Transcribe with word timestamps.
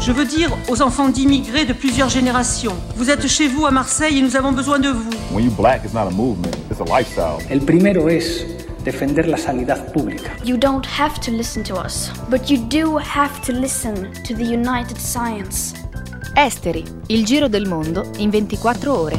Je 0.00 0.12
veux 0.12 0.24
dire 0.24 0.50
aux 0.68 0.82
enfants 0.82 1.08
d'immigrés 1.08 1.64
de 1.64 1.72
plusieurs 1.72 2.08
générations. 2.08 2.74
Vous 2.96 3.10
êtes 3.10 3.26
chez 3.26 3.48
vous 3.48 3.66
à 3.66 3.70
Marseille 3.70 4.18
et 4.18 4.22
nous 4.22 4.34
avons 4.34 4.50
besoin 4.50 4.78
de 4.78 4.88
vous. 4.88 5.10
When 5.30 5.44
you 5.44 5.50
black, 5.52 5.84
it's 5.84 5.92
not 5.92 6.08
a 6.08 6.10
movement, 6.10 6.56
it's 6.70 6.80
a 6.80 6.84
lifestyle. 6.84 7.38
El 7.48 7.60
primero 7.60 8.08
es 8.08 8.44
defender 8.82 9.28
la 9.28 9.36
sanidad 9.36 9.92
pública. 9.92 10.30
You 10.42 10.56
don't 10.56 10.86
have 10.98 11.20
to 11.20 11.30
listen 11.30 11.62
to 11.64 11.74
us, 11.74 12.10
but 12.28 12.50
you 12.50 12.58
do 12.68 12.98
have 12.98 13.40
to 13.46 13.52
listen 13.52 14.10
to 14.26 14.34
the 14.34 14.42
United 14.42 14.96
Science. 14.96 15.74
Esteri, 16.34 16.84
il 17.08 17.24
giro 17.24 17.48
del 17.48 17.68
mondo 17.68 18.10
in 18.16 18.30
24 18.30 18.98
ore. 18.98 19.18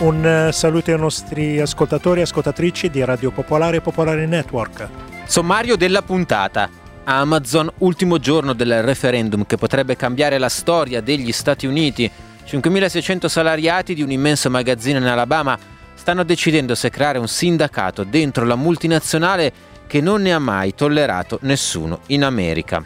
Un 0.00 0.24
eh, 0.24 0.52
saluto 0.52 0.90
ai 0.92 0.98
nostri 0.98 1.60
ascoltatori 1.60 2.20
e 2.20 2.22
ascoltatrici 2.22 2.88
di 2.88 3.04
Radio 3.04 3.30
Popolare 3.30 3.78
e 3.78 3.80
Popolare 3.80 4.26
Network. 4.26 5.09
Sommario 5.30 5.76
della 5.76 6.02
puntata. 6.02 6.68
Amazon, 7.04 7.70
ultimo 7.78 8.18
giorno 8.18 8.52
del 8.52 8.82
referendum 8.82 9.46
che 9.46 9.56
potrebbe 9.56 9.94
cambiare 9.94 10.38
la 10.38 10.48
storia 10.48 11.00
degli 11.00 11.30
Stati 11.30 11.68
Uniti. 11.68 12.10
5.600 12.44 13.26
salariati 13.26 13.94
di 13.94 14.02
un 14.02 14.10
immenso 14.10 14.50
magazzino 14.50 14.98
in 14.98 15.06
Alabama 15.06 15.56
stanno 15.94 16.24
decidendo 16.24 16.74
se 16.74 16.90
creare 16.90 17.18
un 17.18 17.28
sindacato 17.28 18.02
dentro 18.02 18.44
la 18.44 18.56
multinazionale 18.56 19.52
che 19.86 20.00
non 20.00 20.20
ne 20.20 20.32
ha 20.32 20.40
mai 20.40 20.74
tollerato 20.74 21.38
nessuno 21.42 22.00
in 22.06 22.24
America. 22.24 22.82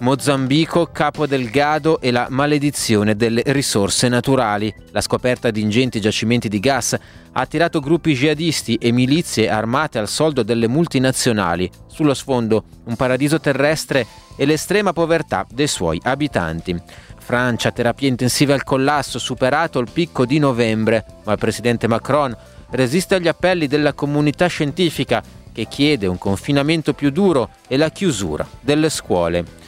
Mozambico, 0.00 0.86
Capo 0.86 1.24
Delgado 1.26 2.00
e 2.00 2.10
la 2.10 2.26
maledizione 2.28 3.14
delle 3.14 3.42
risorse 3.46 4.08
naturali. 4.08 4.74
La 4.90 5.00
scoperta 5.00 5.50
di 5.50 5.60
ingenti 5.60 6.00
giacimenti 6.00 6.48
di 6.48 6.58
gas 6.58 6.94
ha 6.94 7.40
attirato 7.40 7.80
gruppi 7.80 8.12
jihadisti 8.12 8.74
e 8.74 8.90
milizie 8.90 9.48
armate 9.48 9.98
al 9.98 10.08
soldo 10.08 10.42
delle 10.42 10.66
multinazionali. 10.66 11.70
Sullo 11.86 12.12
sfondo 12.12 12.64
un 12.84 12.96
paradiso 12.96 13.38
terrestre 13.38 14.06
e 14.36 14.44
l'estrema 14.44 14.92
povertà 14.92 15.46
dei 15.48 15.68
suoi 15.68 16.00
abitanti. 16.02 16.76
Francia, 17.18 17.70
terapie 17.70 18.08
intensive 18.08 18.52
al 18.52 18.64
collasso, 18.64 19.18
superato 19.18 19.78
il 19.78 19.88
picco 19.90 20.26
di 20.26 20.38
novembre, 20.38 21.06
ma 21.24 21.32
il 21.32 21.38
presidente 21.38 21.86
Macron 21.86 22.36
resiste 22.70 23.14
agli 23.14 23.28
appelli 23.28 23.68
della 23.68 23.92
comunità 23.92 24.48
scientifica 24.48 25.22
che 25.52 25.66
chiede 25.68 26.08
un 26.08 26.18
confinamento 26.18 26.92
più 26.92 27.10
duro 27.10 27.50
e 27.68 27.76
la 27.76 27.90
chiusura 27.90 28.46
delle 28.60 28.90
scuole. 28.90 29.62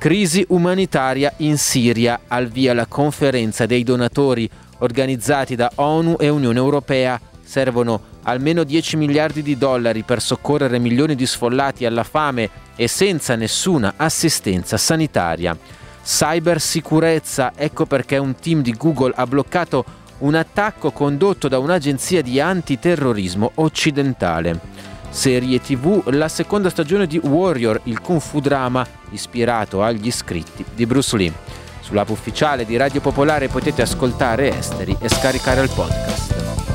Crisi 0.00 0.42
umanitaria 0.48 1.30
in 1.40 1.58
Siria, 1.58 2.20
al 2.28 2.48
via 2.48 2.72
la 2.72 2.86
conferenza 2.86 3.66
dei 3.66 3.82
donatori 3.82 4.48
organizzati 4.78 5.56
da 5.56 5.70
ONU 5.74 6.16
e 6.18 6.30
Unione 6.30 6.56
Europea. 6.56 7.20
Servono 7.42 8.00
almeno 8.22 8.64
10 8.64 8.96
miliardi 8.96 9.42
di 9.42 9.58
dollari 9.58 10.02
per 10.02 10.22
soccorrere 10.22 10.78
milioni 10.78 11.14
di 11.14 11.26
sfollati 11.26 11.84
alla 11.84 12.02
fame 12.02 12.48
e 12.76 12.88
senza 12.88 13.36
nessuna 13.36 13.92
assistenza 13.98 14.78
sanitaria. 14.78 15.54
Cybersicurezza, 16.02 17.52
ecco 17.54 17.84
perché 17.84 18.16
un 18.16 18.34
team 18.36 18.62
di 18.62 18.72
Google 18.72 19.12
ha 19.14 19.26
bloccato 19.26 19.84
un 20.20 20.34
attacco 20.34 20.92
condotto 20.92 21.46
da 21.46 21.58
un'agenzia 21.58 22.22
di 22.22 22.40
antiterrorismo 22.40 23.50
occidentale 23.56 24.88
serie 25.10 25.60
tv 25.60 26.02
la 26.10 26.28
seconda 26.28 26.70
stagione 26.70 27.06
di 27.06 27.18
Warrior, 27.18 27.80
il 27.84 28.00
kung 28.00 28.20
fu 28.20 28.40
drama 28.40 28.86
ispirato 29.10 29.82
agli 29.82 30.10
scritti 30.10 30.64
di 30.74 30.86
Bruce 30.86 31.16
Lee. 31.16 31.32
Sull'app 31.80 32.08
ufficiale 32.08 32.64
di 32.64 32.76
Radio 32.76 33.00
Popolare 33.00 33.48
potete 33.48 33.82
ascoltare 33.82 34.56
Esteri 34.56 34.96
e 35.00 35.08
scaricare 35.08 35.62
il 35.62 35.70
podcast. 35.74 36.69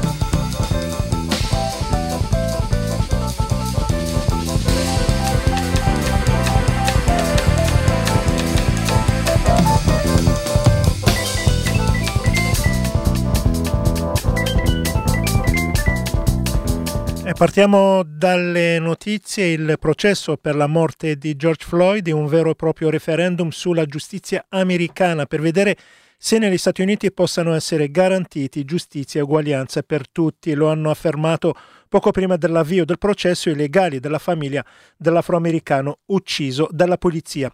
Partiamo 17.36 18.02
dalle 18.04 18.80
notizie. 18.80 19.48
Il 19.48 19.76
processo 19.78 20.38
per 20.38 20.56
la 20.56 20.68
morte 20.68 21.18
di 21.18 21.36
George 21.36 21.66
Floyd 21.66 22.08
è 22.08 22.12
un 22.12 22.28
vero 22.28 22.52
e 22.52 22.56
proprio 22.56 22.90
referendum 22.90 23.50
sulla 23.50 23.86
giustizia 23.86 24.46
americana 24.50 25.26
per 25.26 25.42
vedere 25.42 25.76
se 26.18 26.38
negli 26.38 26.58
Stati 26.58 26.82
Uniti 26.82 27.12
possano 27.12 27.54
essere 27.54 27.92
garantiti 27.92 28.64
giustizia 28.64 29.20
e 29.20 29.24
uguaglianza 29.24 29.82
per 29.84 30.08
tutti. 30.10 30.54
Lo 30.54 30.70
hanno 30.70 30.90
affermato 30.90 31.54
poco 31.90 32.12
prima 32.12 32.38
dell'avvio 32.38 32.86
del 32.86 32.98
processo 32.98 33.50
i 33.50 33.56
legali 33.56 34.00
della 34.00 34.20
famiglia 34.20 34.66
dell'afroamericano 34.96 36.00
ucciso 36.06 36.70
dalla 36.72 36.98
polizia. 36.98 37.52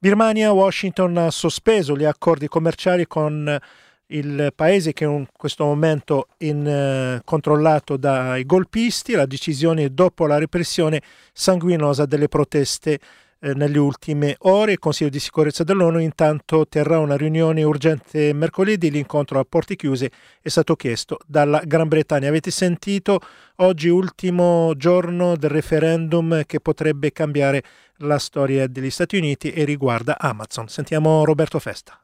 Birmania, 0.00 0.52
Washington 0.52 1.16
ha 1.18 1.30
sospeso 1.30 1.96
gli 1.96 2.04
accordi 2.04 2.48
commerciali 2.48 3.06
con 3.06 3.58
il 4.08 4.52
paese 4.54 4.92
che 4.92 5.04
è 5.04 5.08
in 5.08 5.26
questo 5.32 5.64
momento 5.64 6.28
in, 6.38 6.66
eh, 6.66 7.20
controllato 7.24 7.96
dai 7.96 8.44
golpisti, 8.44 9.12
la 9.12 9.26
decisione 9.26 9.92
dopo 9.92 10.26
la 10.26 10.38
repressione 10.38 11.02
sanguinosa 11.32 12.06
delle 12.06 12.28
proteste 12.28 12.98
eh, 13.40 13.54
nelle 13.54 13.78
ultime 13.78 14.36
ore. 14.40 14.72
Il 14.72 14.78
Consiglio 14.78 15.10
di 15.10 15.18
sicurezza 15.20 15.64
dell'ONU 15.64 15.98
intanto 15.98 16.66
terrà 16.66 16.98
una 16.98 17.16
riunione 17.16 17.62
urgente 17.62 18.32
mercoledì, 18.32 18.90
l'incontro 18.90 19.38
a 19.38 19.44
porte 19.44 19.76
chiuse 19.76 20.10
è 20.40 20.48
stato 20.48 20.74
chiesto 20.74 21.18
dalla 21.26 21.60
Gran 21.64 21.88
Bretagna. 21.88 22.28
Avete 22.28 22.50
sentito 22.50 23.20
oggi 23.56 23.88
ultimo 23.88 24.72
giorno 24.76 25.36
del 25.36 25.50
referendum 25.50 26.44
che 26.46 26.60
potrebbe 26.60 27.12
cambiare 27.12 27.62
la 27.98 28.18
storia 28.18 28.66
degli 28.66 28.90
Stati 28.90 29.16
Uniti 29.16 29.52
e 29.52 29.64
riguarda 29.64 30.18
Amazon. 30.18 30.68
Sentiamo 30.68 31.24
Roberto 31.24 31.58
Festa. 31.58 32.00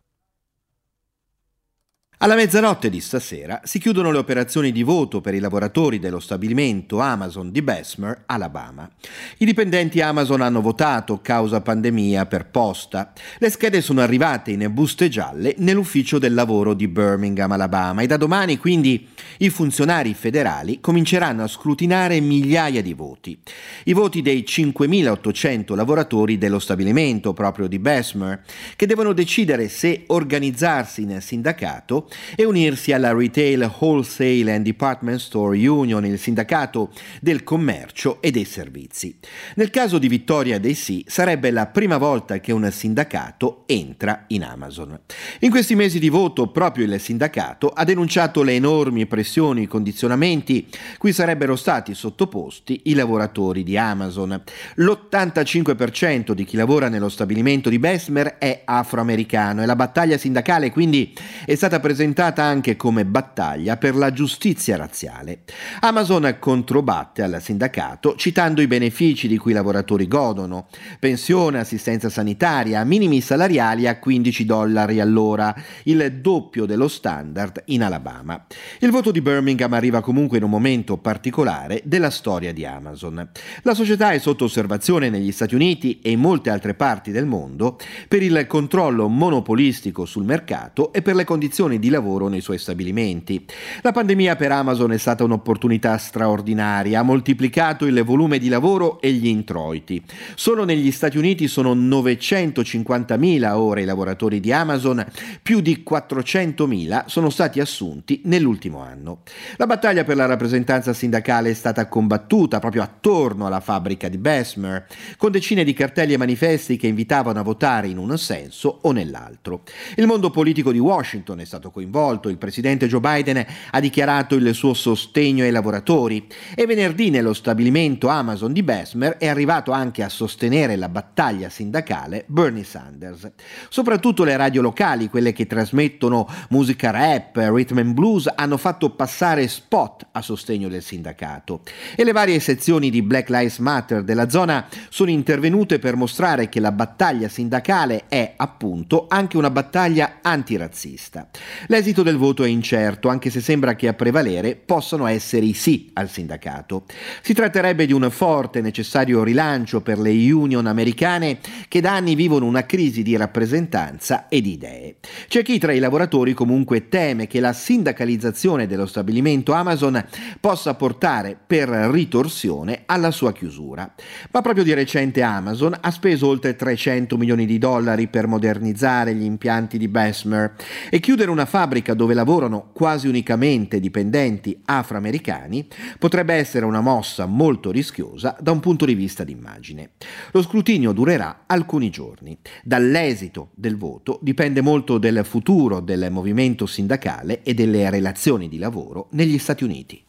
Alla 2.24 2.36
mezzanotte 2.36 2.88
di 2.88 3.02
stasera 3.02 3.60
si 3.64 3.78
chiudono 3.78 4.10
le 4.10 4.16
operazioni 4.16 4.72
di 4.72 4.82
voto 4.82 5.20
per 5.20 5.34
i 5.34 5.40
lavoratori 5.40 5.98
dello 5.98 6.20
stabilimento 6.20 6.98
Amazon 7.00 7.50
di 7.50 7.60
Bessemer, 7.60 8.22
Alabama. 8.24 8.90
I 9.36 9.44
dipendenti 9.44 10.00
Amazon 10.00 10.40
hanno 10.40 10.62
votato 10.62 11.20
causa 11.20 11.60
pandemia 11.60 12.24
per 12.24 12.46
posta. 12.46 13.12
Le 13.36 13.50
schede 13.50 13.82
sono 13.82 14.00
arrivate 14.00 14.52
in 14.52 14.66
buste 14.72 15.10
gialle 15.10 15.54
nell'ufficio 15.58 16.18
del 16.18 16.32
lavoro 16.32 16.72
di 16.72 16.88
Birmingham, 16.88 17.52
Alabama 17.52 18.00
e 18.00 18.06
da 18.06 18.16
domani 18.16 18.56
quindi 18.56 19.06
i 19.40 19.50
funzionari 19.50 20.14
federali 20.14 20.80
cominceranno 20.80 21.42
a 21.42 21.46
scrutinare 21.46 22.20
migliaia 22.20 22.80
di 22.80 22.94
voti. 22.94 23.38
I 23.84 23.92
voti 23.92 24.22
dei 24.22 24.46
5.800 24.48 25.74
lavoratori 25.74 26.38
dello 26.38 26.58
stabilimento 26.58 27.34
proprio 27.34 27.66
di 27.66 27.78
Bessemer, 27.78 28.42
che 28.76 28.86
devono 28.86 29.12
decidere 29.12 29.68
se 29.68 30.04
organizzarsi 30.06 31.02
in 31.02 31.20
sindacato 31.20 32.08
e 32.36 32.44
unirsi 32.44 32.92
alla 32.92 33.12
Retail 33.12 33.70
Wholesale 33.78 34.52
and 34.52 34.64
Department 34.64 35.18
Store 35.18 35.56
Union, 35.66 36.04
il 36.06 36.18
sindacato 36.18 36.90
del 37.20 37.44
commercio 37.44 38.20
e 38.20 38.30
dei 38.30 38.44
servizi. 38.44 39.16
Nel 39.56 39.70
caso 39.70 39.98
di 39.98 40.08
vittoria 40.08 40.58
dei 40.58 40.74
sì, 40.74 41.04
sarebbe 41.06 41.50
la 41.50 41.66
prima 41.66 41.96
volta 41.96 42.38
che 42.40 42.52
un 42.52 42.70
sindacato 42.70 43.64
entra 43.66 44.24
in 44.28 44.44
Amazon. 44.44 44.98
In 45.40 45.50
questi 45.50 45.74
mesi 45.74 45.98
di 45.98 46.08
voto, 46.08 46.48
proprio 46.48 46.86
il 46.86 47.00
sindacato 47.00 47.68
ha 47.68 47.84
denunciato 47.84 48.42
le 48.42 48.54
enormi 48.54 49.06
pressioni 49.06 49.64
e 49.64 49.68
condizionamenti 49.68 50.68
cui 50.98 51.12
sarebbero 51.12 51.56
stati 51.56 51.94
sottoposti 51.94 52.82
i 52.84 52.94
lavoratori 52.94 53.62
di 53.62 53.76
Amazon. 53.76 54.42
L'85% 54.76 56.32
di 56.32 56.44
chi 56.44 56.56
lavora 56.56 56.88
nello 56.88 57.08
stabilimento 57.08 57.68
di 57.68 57.78
Bessemer 57.78 58.38
è 58.38 58.62
afroamericano 58.64 59.62
e 59.62 59.66
la 59.66 59.76
battaglia 59.76 60.16
sindacale 60.16 60.70
quindi 60.70 61.14
è 61.44 61.54
stata 61.54 61.80
presentata 61.80 62.03
presentata 62.04 62.42
anche 62.42 62.76
come 62.76 63.06
battaglia 63.06 63.78
per 63.78 63.94
la 63.94 64.12
giustizia 64.12 64.76
razziale. 64.76 65.40
Amazon 65.80 66.36
controbatte 66.38 67.22
al 67.22 67.40
sindacato 67.40 68.14
citando 68.16 68.60
i 68.60 68.66
benefici 68.66 69.26
di 69.26 69.38
cui 69.38 69.52
i 69.52 69.54
lavoratori 69.54 70.06
godono, 70.06 70.66
pensione, 71.00 71.60
assistenza 71.60 72.10
sanitaria, 72.10 72.84
minimi 72.84 73.22
salariali 73.22 73.86
a 73.86 73.98
15 73.98 74.44
dollari 74.44 75.00
all'ora, 75.00 75.54
il 75.84 76.18
doppio 76.20 76.66
dello 76.66 76.88
standard 76.88 77.62
in 77.66 77.82
Alabama. 77.82 78.44
Il 78.80 78.90
voto 78.90 79.10
di 79.10 79.22
Birmingham 79.22 79.72
arriva 79.72 80.02
comunque 80.02 80.36
in 80.36 80.44
un 80.44 80.50
momento 80.50 80.98
particolare 80.98 81.80
della 81.84 82.10
storia 82.10 82.52
di 82.52 82.66
Amazon. 82.66 83.30
La 83.62 83.72
società 83.72 84.10
è 84.10 84.18
sotto 84.18 84.44
osservazione 84.44 85.08
negli 85.08 85.32
Stati 85.32 85.54
Uniti 85.54 86.00
e 86.02 86.10
in 86.10 86.20
molte 86.20 86.50
altre 86.50 86.74
parti 86.74 87.12
del 87.12 87.24
mondo 87.24 87.78
per 88.08 88.22
il 88.22 88.46
controllo 88.46 89.08
monopolistico 89.08 90.04
sul 90.04 90.24
mercato 90.24 90.92
e 90.92 91.00
per 91.00 91.14
le 91.14 91.24
condizioni 91.24 91.78
di 91.78 91.83
lavoro 91.88 92.28
nei 92.28 92.40
suoi 92.40 92.58
stabilimenti. 92.58 93.44
La 93.82 93.92
pandemia 93.92 94.36
per 94.36 94.52
Amazon 94.52 94.92
è 94.92 94.98
stata 94.98 95.24
un'opportunità 95.24 95.96
straordinaria, 95.98 97.00
ha 97.00 97.02
moltiplicato 97.02 97.86
il 97.86 98.02
volume 98.04 98.38
di 98.38 98.48
lavoro 98.48 99.00
e 99.00 99.12
gli 99.12 99.26
introiti. 99.26 100.02
Solo 100.34 100.64
negli 100.64 100.90
Stati 100.90 101.18
Uniti 101.18 101.48
sono 101.48 101.74
950.000 101.74 103.52
ora 103.52 103.80
i 103.80 103.84
lavoratori 103.84 104.40
di 104.40 104.52
Amazon, 104.52 105.04
più 105.42 105.60
di 105.60 105.84
400.000 105.88 107.04
sono 107.06 107.30
stati 107.30 107.60
assunti 107.60 108.22
nell'ultimo 108.24 108.80
anno. 108.80 109.22
La 109.56 109.66
battaglia 109.66 110.04
per 110.04 110.16
la 110.16 110.26
rappresentanza 110.26 110.92
sindacale 110.92 111.50
è 111.50 111.54
stata 111.54 111.88
combattuta 111.88 112.58
proprio 112.58 112.82
attorno 112.82 113.46
alla 113.46 113.60
fabbrica 113.60 114.08
di 114.08 114.18
Bessemer, 114.18 114.86
con 115.16 115.30
decine 115.30 115.64
di 115.64 115.72
cartelli 115.72 116.12
e 116.14 116.18
manifesti 116.18 116.76
che 116.76 116.86
invitavano 116.86 117.40
a 117.40 117.42
votare 117.42 117.88
in 117.88 117.98
un 117.98 118.16
senso 118.18 118.78
o 118.82 118.92
nell'altro. 118.92 119.62
Il 119.96 120.06
mondo 120.06 120.30
politico 120.30 120.72
di 120.72 120.78
Washington 120.78 121.40
è 121.40 121.44
stato 121.44 121.70
coinvolto, 121.74 122.28
il 122.28 122.38
presidente 122.38 122.86
Joe 122.86 123.00
Biden 123.00 123.44
ha 123.70 123.80
dichiarato 123.80 124.36
il 124.36 124.54
suo 124.54 124.74
sostegno 124.74 125.42
ai 125.42 125.50
lavoratori 125.50 126.26
e 126.54 126.66
venerdì 126.66 127.10
nello 127.10 127.34
stabilimento 127.34 128.06
Amazon 128.06 128.52
di 128.52 128.62
Bessemer 128.62 129.16
è 129.16 129.26
arrivato 129.26 129.72
anche 129.72 130.04
a 130.04 130.08
sostenere 130.08 130.76
la 130.76 130.88
battaglia 130.88 131.48
sindacale 131.48 132.24
Bernie 132.28 132.62
Sanders. 132.62 133.28
Soprattutto 133.68 134.22
le 134.22 134.36
radio 134.36 134.62
locali, 134.62 135.08
quelle 135.08 135.32
che 135.32 135.48
trasmettono 135.48 136.28
musica 136.50 136.90
rap, 136.90 137.36
rhythm 137.36 137.78
and 137.78 137.92
blues, 137.92 138.30
hanno 138.32 138.56
fatto 138.56 138.90
passare 138.90 139.48
spot 139.48 140.06
a 140.12 140.22
sostegno 140.22 140.68
del 140.68 140.82
sindacato 140.82 141.62
e 141.96 142.04
le 142.04 142.12
varie 142.12 142.38
sezioni 142.38 142.88
di 142.88 143.02
Black 143.02 143.30
Lives 143.30 143.58
Matter 143.58 144.04
della 144.04 144.28
zona 144.28 144.68
sono 144.90 145.10
intervenute 145.10 145.80
per 145.80 145.96
mostrare 145.96 146.48
che 146.48 146.60
la 146.60 146.70
battaglia 146.70 147.28
sindacale 147.28 148.04
è 148.06 148.34
appunto 148.36 149.06
anche 149.08 149.36
una 149.36 149.50
battaglia 149.50 150.18
antirazzista. 150.22 151.28
L'esito 151.68 152.02
del 152.02 152.16
voto 152.16 152.44
è 152.44 152.48
incerto, 152.48 153.08
anche 153.08 153.30
se 153.30 153.40
sembra 153.40 153.74
che 153.74 153.88
a 153.88 153.94
prevalere 153.94 154.54
possano 154.56 155.06
essere 155.06 155.46
i 155.46 155.54
sì 155.54 155.90
al 155.94 156.10
sindacato. 156.10 156.84
Si 157.22 157.32
tratterebbe 157.32 157.86
di 157.86 157.92
un 157.92 158.08
forte 158.10 158.58
e 158.58 158.62
necessario 158.62 159.22
rilancio 159.22 159.80
per 159.80 159.98
le 159.98 160.10
union 160.30 160.66
americane 160.66 161.38
che 161.68 161.80
da 161.80 161.94
anni 161.94 162.14
vivono 162.14 162.46
una 162.46 162.66
crisi 162.66 163.02
di 163.02 163.16
rappresentanza 163.16 164.28
e 164.28 164.40
di 164.40 164.52
idee. 164.52 164.96
C'è 165.28 165.42
chi 165.42 165.58
tra 165.58 165.72
i 165.72 165.78
lavoratori 165.78 166.34
comunque 166.34 166.88
teme 166.88 167.26
che 167.26 167.40
la 167.40 167.52
sindacalizzazione 167.52 168.66
dello 168.66 168.86
stabilimento 168.86 169.52
Amazon 169.52 170.04
possa 170.40 170.74
portare 170.74 171.36
per 171.46 171.68
ritorsione 171.68 172.82
alla 172.86 173.10
sua 173.10 173.32
chiusura. 173.32 173.92
Ma 174.30 174.42
proprio 174.42 174.64
di 174.64 174.74
recente 174.74 175.22
Amazon 175.22 175.76
ha 175.80 175.90
speso 175.90 176.26
oltre 176.26 176.56
300 176.56 177.16
milioni 177.16 177.46
di 177.46 177.58
dollari 177.58 178.08
per 178.08 178.26
modernizzare 178.26 179.14
gli 179.14 179.24
impianti 179.24 179.78
di 179.78 179.88
Bessemer 179.88 180.54
e 180.90 181.00
chiudere 181.00 181.30
una 181.30 181.46
fabbrica 181.54 181.94
dove 181.94 182.14
lavorano 182.14 182.70
quasi 182.72 183.06
unicamente 183.06 183.78
dipendenti 183.78 184.60
afroamericani 184.64 185.68
potrebbe 186.00 186.34
essere 186.34 186.64
una 186.64 186.80
mossa 186.80 187.26
molto 187.26 187.70
rischiosa 187.70 188.36
da 188.40 188.50
un 188.50 188.58
punto 188.58 188.84
di 188.84 188.94
vista 188.94 189.22
d'immagine. 189.22 189.90
Lo 190.32 190.42
scrutinio 190.42 190.90
durerà 190.90 191.44
alcuni 191.46 191.90
giorni. 191.90 192.36
Dall'esito 192.64 193.50
del 193.54 193.76
voto 193.76 194.18
dipende 194.20 194.62
molto 194.62 194.98
del 194.98 195.24
futuro 195.24 195.78
del 195.78 196.08
movimento 196.10 196.66
sindacale 196.66 197.44
e 197.44 197.54
delle 197.54 197.88
relazioni 197.88 198.48
di 198.48 198.58
lavoro 198.58 199.06
negli 199.12 199.38
Stati 199.38 199.62
Uniti. 199.62 200.04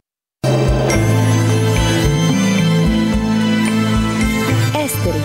Esteri. 4.73 5.19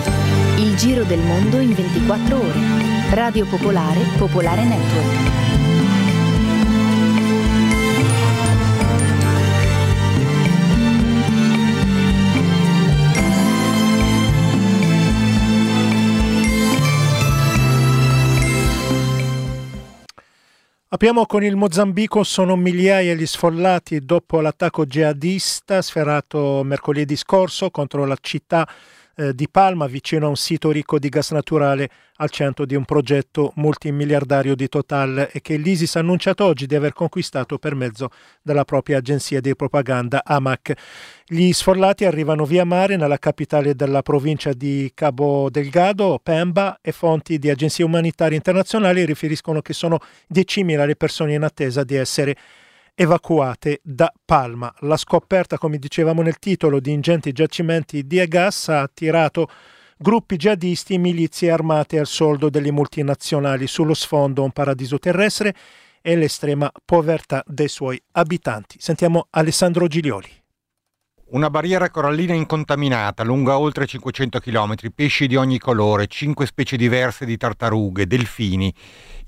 Il 0.57 0.75
giro 0.75 1.03
del 1.03 1.21
mondo 1.21 1.57
in 1.57 1.73
24 1.73 2.37
ore. 2.37 2.59
Radio 3.09 3.47
Popolare, 3.47 4.01
Popolare 4.19 4.63
Network. 4.63 5.50
Apriamo 20.93 21.25
con 21.25 21.41
il 21.41 21.55
Mozambico, 21.55 22.21
sono 22.25 22.57
migliaia 22.57 23.13
gli 23.13 23.25
sfollati 23.25 24.03
dopo 24.03 24.41
l'attacco 24.41 24.85
jihadista 24.85 25.81
sferato 25.81 26.63
mercoledì 26.65 27.15
scorso 27.15 27.71
contro 27.71 28.03
la 28.03 28.17
città 28.19 28.67
eh, 29.15 29.33
di 29.33 29.47
Palma, 29.49 29.87
vicino 29.87 30.25
a 30.25 30.29
un 30.29 30.35
sito 30.35 30.71
ricco 30.71 30.99
di 30.99 31.09
gas 31.09 31.31
naturale 31.31 31.89
al 32.17 32.29
centro 32.29 32.65
di 32.65 32.75
un 32.75 32.85
progetto 32.85 33.51
multimiliardario 33.55 34.55
di 34.55 34.69
Total 34.69 35.29
e 35.31 35.41
che 35.41 35.57
l'ISIS 35.57 35.95
ha 35.95 35.99
annunciato 35.99 36.45
oggi 36.45 36.67
di 36.67 36.75
aver 36.75 36.93
conquistato 36.93 37.57
per 37.57 37.73
mezzo 37.75 38.09
della 38.41 38.63
propria 38.63 38.97
agenzia 38.97 39.41
di 39.41 39.55
propaganda 39.55 40.21
AMAC. 40.23 40.73
Gli 41.25 41.51
sfollati 41.51 42.05
arrivano 42.05 42.45
via 42.45 42.65
mare 42.65 42.95
nella 42.95 43.17
capitale 43.17 43.73
della 43.73 44.01
provincia 44.01 44.53
di 44.53 44.91
Cabo 44.93 45.49
Delgado, 45.49 46.19
Pemba, 46.21 46.79
e 46.81 46.91
fonti 46.91 47.39
di 47.39 47.49
agenzie 47.49 47.83
umanitarie 47.83 48.37
internazionali 48.37 49.05
riferiscono 49.05 49.61
che 49.61 49.73
sono 49.73 49.99
10.000 50.33 50.85
le 50.85 50.95
persone 50.95 51.33
in 51.33 51.43
attesa 51.43 51.83
di 51.83 51.95
essere 51.95 52.35
evacuate 53.01 53.79
da 53.81 54.13
Palma. 54.23 54.71
La 54.81 54.95
scoperta, 54.95 55.57
come 55.57 55.77
dicevamo 55.77 56.21
nel 56.21 56.37
titolo, 56.37 56.79
di 56.79 56.91
ingenti 56.91 57.31
giacimenti 57.31 58.05
di 58.05 58.23
gas 58.27 58.67
ha 58.67 58.81
attirato 58.81 59.49
gruppi 59.97 60.35
jihadisti 60.35 60.93
e 60.93 60.97
milizie 60.99 61.49
armate 61.49 61.97
al 61.97 62.05
soldo 62.05 62.51
delle 62.51 62.71
multinazionali. 62.71 63.65
Sullo 63.65 63.95
sfondo 63.95 64.43
un 64.43 64.51
paradiso 64.51 64.99
terrestre 64.99 65.55
e 65.99 66.15
l'estrema 66.15 66.71
povertà 66.85 67.43
dei 67.47 67.69
suoi 67.69 67.99
abitanti. 68.11 68.77
Sentiamo 68.79 69.25
Alessandro 69.31 69.87
Giglioli. 69.87 70.40
Una 71.33 71.49
barriera 71.49 71.89
corallina 71.89 72.33
incontaminata, 72.33 73.23
lunga 73.23 73.57
oltre 73.57 73.85
500 73.85 74.41
km, 74.41 74.75
pesci 74.93 75.27
di 75.27 75.37
ogni 75.37 75.59
colore, 75.59 76.07
cinque 76.07 76.45
specie 76.45 76.75
diverse 76.75 77.23
di 77.23 77.37
tartarughe, 77.37 78.05
delfini, 78.05 78.73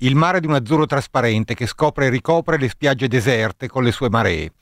il 0.00 0.14
mare 0.14 0.40
di 0.40 0.46
un 0.46 0.52
azzurro 0.52 0.84
trasparente 0.84 1.54
che 1.54 1.66
scopre 1.66 2.04
e 2.04 2.10
ricopre 2.10 2.58
le 2.58 2.68
spiagge 2.68 3.08
deserte 3.08 3.68
con 3.68 3.82
le 3.82 3.90
sue 3.90 4.10
maree. 4.10 4.52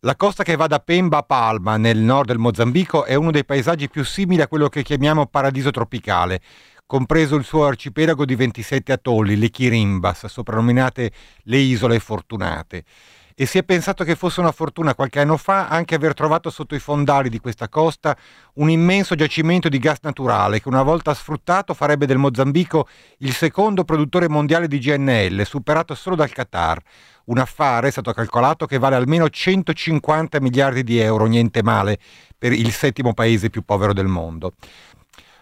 La 0.00 0.16
costa 0.16 0.42
che 0.42 0.56
va 0.56 0.66
da 0.66 0.78
Pemba 0.78 1.18
a 1.18 1.22
Palma, 1.24 1.76
nel 1.76 1.98
nord 1.98 2.28
del 2.28 2.38
Mozambico, 2.38 3.04
è 3.04 3.14
uno 3.14 3.32
dei 3.32 3.44
paesaggi 3.44 3.90
più 3.90 4.02
simili 4.02 4.40
a 4.40 4.48
quello 4.48 4.70
che 4.70 4.82
chiamiamo 4.82 5.26
paradiso 5.26 5.70
tropicale, 5.70 6.40
compreso 6.86 7.36
il 7.36 7.44
suo 7.44 7.66
arcipelago 7.66 8.24
di 8.24 8.34
27 8.34 8.92
atolli, 8.92 9.36
le 9.36 9.50
Kirimbas, 9.50 10.24
soprannominate 10.24 11.12
le 11.42 11.58
Isole 11.58 11.98
Fortunate 11.98 12.82
e 13.40 13.46
si 13.46 13.56
è 13.56 13.62
pensato 13.62 14.02
che 14.02 14.16
fosse 14.16 14.40
una 14.40 14.50
fortuna 14.50 14.96
qualche 14.96 15.20
anno 15.20 15.36
fa 15.36 15.68
anche 15.68 15.94
aver 15.94 16.12
trovato 16.12 16.50
sotto 16.50 16.74
i 16.74 16.80
fondali 16.80 17.28
di 17.28 17.38
questa 17.38 17.68
costa 17.68 18.16
un 18.54 18.68
immenso 18.68 19.14
giacimento 19.14 19.68
di 19.68 19.78
gas 19.78 19.98
naturale 20.02 20.60
che 20.60 20.66
una 20.66 20.82
volta 20.82 21.14
sfruttato 21.14 21.72
farebbe 21.72 22.06
del 22.06 22.18
Mozambico 22.18 22.88
il 23.18 23.32
secondo 23.32 23.84
produttore 23.84 24.28
mondiale 24.28 24.66
di 24.66 24.80
GNL, 24.80 25.46
superato 25.46 25.94
solo 25.94 26.16
dal 26.16 26.32
Qatar. 26.32 26.80
Un 27.26 27.38
affare, 27.38 27.88
è 27.88 27.90
stato 27.92 28.12
calcolato, 28.12 28.66
che 28.66 28.78
vale 28.78 28.96
almeno 28.96 29.28
150 29.28 30.40
miliardi 30.40 30.82
di 30.82 30.98
euro, 30.98 31.26
niente 31.26 31.62
male, 31.62 31.98
per 32.36 32.52
il 32.52 32.72
settimo 32.72 33.14
paese 33.14 33.50
più 33.50 33.62
povero 33.62 33.92
del 33.92 34.06
mondo. 34.06 34.54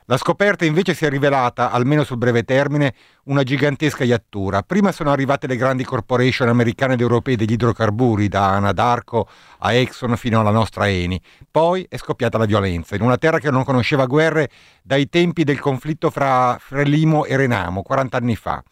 La 0.09 0.19
scoperta 0.19 0.65
invece 0.65 0.95
si 0.95 1.05
è 1.05 1.09
rivelata, 1.09 1.73
almeno 1.73 2.05
sul 2.05 2.17
breve 2.17 2.45
termine, 2.45 2.95
una 3.25 3.43
gigantesca 3.43 4.05
iattura. 4.05 4.63
Prima 4.63 4.93
sono 4.93 5.11
arrivate 5.11 5.49
le 5.49 5.57
grandi 5.57 5.83
corporation 5.83 6.49
americane 6.49 6.95
ed 6.95 7.01
europee 7.01 7.35
degli 7.35 7.55
idrocarburi, 7.55 8.29
da 8.29 8.51
Anadarko 8.51 9.29
a 9.59 9.73
Exxon 9.73 10.17
fino 10.17 10.39
alla 10.39 10.53
nostra 10.53 10.89
Eni. 10.89 11.21
Poi 11.51 11.85
è 11.89 11.97
scoppiata 11.97 12.39
la 12.39 12.45
violenza, 12.45 12.95
in 12.95 13.03
una 13.03 13.19
terra 13.19 13.41
che 13.41 13.51
non 13.51 13.65
conosceva 13.65 14.07
guerre 14.07 14.49
dai 14.81 15.09
tempi 15.09 15.43
del 15.43 15.59
conflitto 15.59 16.11
fra 16.11 16.57
Frelimo 16.61 17.25
e 17.25 17.37
Renamo, 17.37 17.83
40 17.83 18.17
anni 18.17 18.37
fa. 18.37 18.63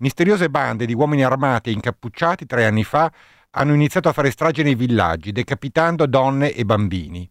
Misteriose 0.00 0.50
bande 0.50 0.84
di 0.84 0.92
uomini 0.92 1.24
armati 1.24 1.70
e 1.70 1.72
incappucciati, 1.72 2.44
tre 2.44 2.66
anni 2.66 2.84
fa, 2.84 3.10
hanno 3.52 3.72
iniziato 3.72 4.10
a 4.10 4.12
fare 4.12 4.30
strage 4.30 4.62
nei 4.62 4.74
villaggi, 4.74 5.32
decapitando 5.32 6.04
donne 6.04 6.52
e 6.52 6.66
bambini. 6.66 7.26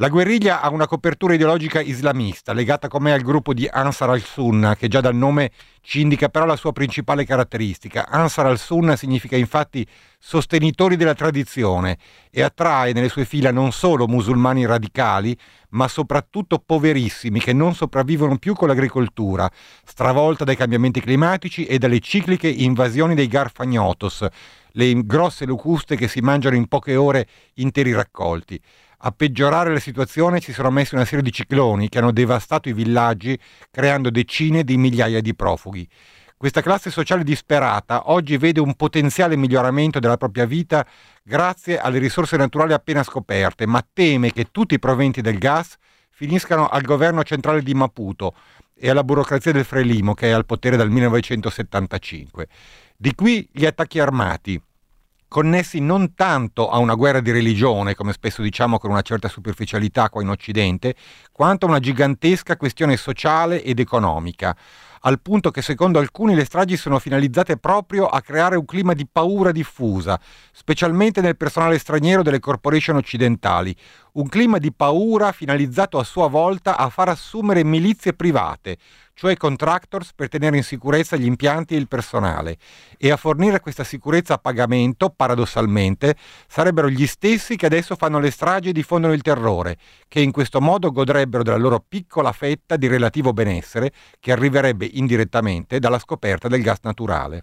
La 0.00 0.10
guerriglia 0.10 0.60
ha 0.60 0.70
una 0.70 0.86
copertura 0.86 1.34
ideologica 1.34 1.80
islamista, 1.80 2.52
legata 2.52 2.86
come 2.86 3.12
al 3.12 3.22
gruppo 3.22 3.52
di 3.52 3.66
Ansar 3.68 4.10
al-Sunna, 4.10 4.76
che 4.76 4.86
già 4.86 5.00
dal 5.00 5.16
nome 5.16 5.50
ci 5.80 6.00
indica 6.00 6.28
però 6.28 6.44
la 6.44 6.54
sua 6.54 6.70
principale 6.70 7.24
caratteristica. 7.24 8.06
Ansar 8.06 8.46
al-Sunna 8.46 8.94
significa 8.94 9.34
infatti 9.34 9.84
sostenitori 10.16 10.94
della 10.94 11.16
tradizione 11.16 11.98
e 12.30 12.42
attrae 12.42 12.92
nelle 12.92 13.08
sue 13.08 13.24
fila 13.24 13.50
non 13.50 13.72
solo 13.72 14.06
musulmani 14.06 14.66
radicali, 14.66 15.36
ma 15.70 15.88
soprattutto 15.88 16.62
poverissimi 16.64 17.40
che 17.40 17.52
non 17.52 17.74
sopravvivono 17.74 18.38
più 18.38 18.54
con 18.54 18.68
l'agricoltura, 18.68 19.50
stravolta 19.84 20.44
dai 20.44 20.54
cambiamenti 20.54 21.00
climatici 21.00 21.66
e 21.66 21.78
dalle 21.78 21.98
cicliche 21.98 22.46
invasioni 22.46 23.16
dei 23.16 23.26
garfagnotos, 23.26 24.24
le 24.72 25.04
grosse 25.04 25.44
locuste 25.44 25.96
che 25.96 26.06
si 26.06 26.20
mangiano 26.20 26.54
in 26.54 26.68
poche 26.68 26.94
ore 26.94 27.26
interi 27.54 27.92
raccolti. 27.92 28.60
A 29.02 29.12
peggiorare 29.12 29.72
la 29.72 29.78
situazione 29.78 30.40
ci 30.40 30.52
sono 30.52 30.70
messi 30.70 30.96
una 30.96 31.04
serie 31.04 31.22
di 31.22 31.30
cicloni 31.30 31.88
che 31.88 31.98
hanno 31.98 32.10
devastato 32.10 32.68
i 32.68 32.72
villaggi 32.72 33.38
creando 33.70 34.10
decine 34.10 34.64
di 34.64 34.76
migliaia 34.76 35.20
di 35.20 35.36
profughi. 35.36 35.88
Questa 36.36 36.62
classe 36.62 36.90
sociale 36.90 37.22
disperata 37.22 38.10
oggi 38.10 38.36
vede 38.36 38.58
un 38.58 38.74
potenziale 38.74 39.36
miglioramento 39.36 40.00
della 40.00 40.16
propria 40.16 40.46
vita 40.46 40.84
grazie 41.22 41.78
alle 41.78 41.98
risorse 41.98 42.36
naturali 42.36 42.72
appena 42.72 43.04
scoperte, 43.04 43.66
ma 43.66 43.86
teme 43.92 44.32
che 44.32 44.50
tutti 44.50 44.74
i 44.74 44.80
proventi 44.80 45.20
del 45.20 45.38
gas 45.38 45.76
finiscano 46.10 46.66
al 46.66 46.82
governo 46.82 47.22
centrale 47.22 47.62
di 47.62 47.74
Maputo 47.74 48.34
e 48.74 48.90
alla 48.90 49.04
burocrazia 49.04 49.52
del 49.52 49.64
Frelimo 49.64 50.14
che 50.14 50.26
è 50.26 50.30
al 50.30 50.44
potere 50.44 50.76
dal 50.76 50.90
1975. 50.90 52.48
Di 52.96 53.14
qui 53.14 53.48
gli 53.52 53.64
attacchi 53.64 54.00
armati, 54.00 54.60
connessi 55.28 55.78
non 55.80 56.14
tanto 56.14 56.70
a 56.70 56.78
una 56.78 56.94
guerra 56.94 57.20
di 57.20 57.30
religione, 57.30 57.94
come 57.94 58.12
spesso 58.12 58.40
diciamo 58.42 58.78
con 58.78 58.90
una 58.90 59.02
certa 59.02 59.28
superficialità 59.28 60.08
qua 60.08 60.22
in 60.22 60.30
Occidente, 60.30 60.94
quanto 61.30 61.66
a 61.66 61.68
una 61.68 61.78
gigantesca 61.78 62.56
questione 62.56 62.96
sociale 62.96 63.62
ed 63.62 63.78
economica, 63.78 64.56
al 65.02 65.20
punto 65.20 65.50
che 65.50 65.62
secondo 65.62 65.98
alcuni 65.98 66.34
le 66.34 66.44
stragi 66.44 66.76
sono 66.76 66.98
finalizzate 66.98 67.58
proprio 67.58 68.06
a 68.06 68.20
creare 68.20 68.56
un 68.56 68.64
clima 68.64 68.94
di 68.94 69.06
paura 69.06 69.52
diffusa, 69.52 70.18
specialmente 70.52 71.20
nel 71.20 71.36
personale 71.36 71.78
straniero 71.78 72.22
delle 72.22 72.40
corporation 72.40 72.96
occidentali, 72.96 73.76
un 74.12 74.28
clima 74.28 74.58
di 74.58 74.72
paura 74.72 75.32
finalizzato 75.32 75.98
a 75.98 76.04
sua 76.04 76.28
volta 76.28 76.76
a 76.76 76.88
far 76.88 77.08
assumere 77.08 77.64
milizie 77.64 78.14
private, 78.14 78.78
cioè 79.14 79.36
contractors 79.36 80.12
per 80.14 80.28
tenere 80.28 80.56
in 80.56 80.62
sicurezza 80.62 81.16
gli 81.16 81.24
impianti 81.24 81.74
e 81.74 81.78
il 81.78 81.88
personale, 81.88 82.56
e 82.96 83.10
a 83.10 83.16
fornire 83.16 83.60
questa 83.60 83.84
sicurezza 83.84 84.34
a 84.34 84.38
pagamento, 84.38 85.10
paradossalmente, 85.10 86.16
sarebbero 86.46 86.88
gli 86.88 87.06
stessi 87.06 87.56
che 87.56 87.66
adesso 87.66 87.96
fanno 87.96 88.20
le 88.20 88.30
stragi 88.30 88.68
e 88.68 88.72
diffondono 88.72 89.12
il 89.12 89.22
terrore, 89.22 89.76
che 90.06 90.20
in 90.20 90.30
questo 90.30 90.60
modo 90.60 90.92
godrebbero 90.92 91.42
della 91.42 91.56
loro 91.56 91.84
piccola 91.86 92.32
fetta 92.32 92.76
di 92.76 92.86
relativo 92.86 93.32
benessere 93.32 93.92
che 94.20 94.32
arriverebbe 94.32 94.88
indirettamente 94.92 95.78
dalla 95.78 95.98
scoperta 95.98 96.48
del 96.48 96.62
gas 96.62 96.78
naturale. 96.82 97.42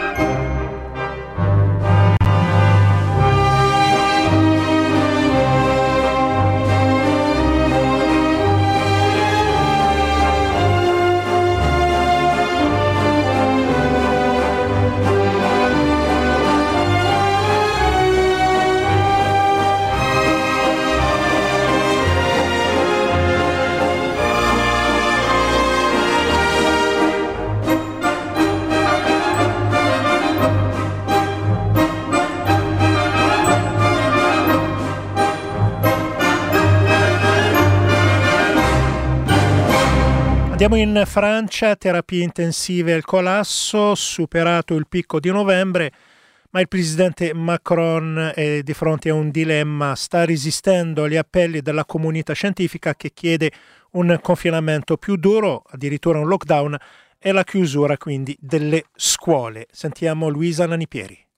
Andiamo 40.63 40.79
in 40.79 41.03
Francia, 41.07 41.75
terapie 41.75 42.21
intensive 42.21 42.93
al 42.93 43.03
collasso, 43.03 43.95
superato 43.95 44.75
il 44.75 44.85
picco 44.87 45.19
di 45.19 45.31
novembre, 45.31 45.91
ma 46.51 46.59
il 46.59 46.67
presidente 46.67 47.33
Macron 47.33 48.31
è 48.35 48.61
di 48.61 48.73
fronte 48.75 49.09
a 49.09 49.15
un 49.15 49.31
dilemma, 49.31 49.95
sta 49.95 50.23
resistendo 50.23 51.05
agli 51.05 51.15
appelli 51.15 51.61
della 51.61 51.83
comunità 51.83 52.33
scientifica 52.33 52.93
che 52.93 53.09
chiede 53.11 53.51
un 53.93 54.19
confinamento 54.21 54.97
più 54.97 55.15
duro, 55.15 55.63
addirittura 55.67 56.19
un 56.19 56.27
lockdown 56.27 56.77
e 57.17 57.31
la 57.31 57.43
chiusura 57.43 57.97
quindi 57.97 58.37
delle 58.39 58.83
scuole. 58.93 59.65
Sentiamo 59.71 60.29
Luisa 60.29 60.67
Nanipieri. 60.67 61.30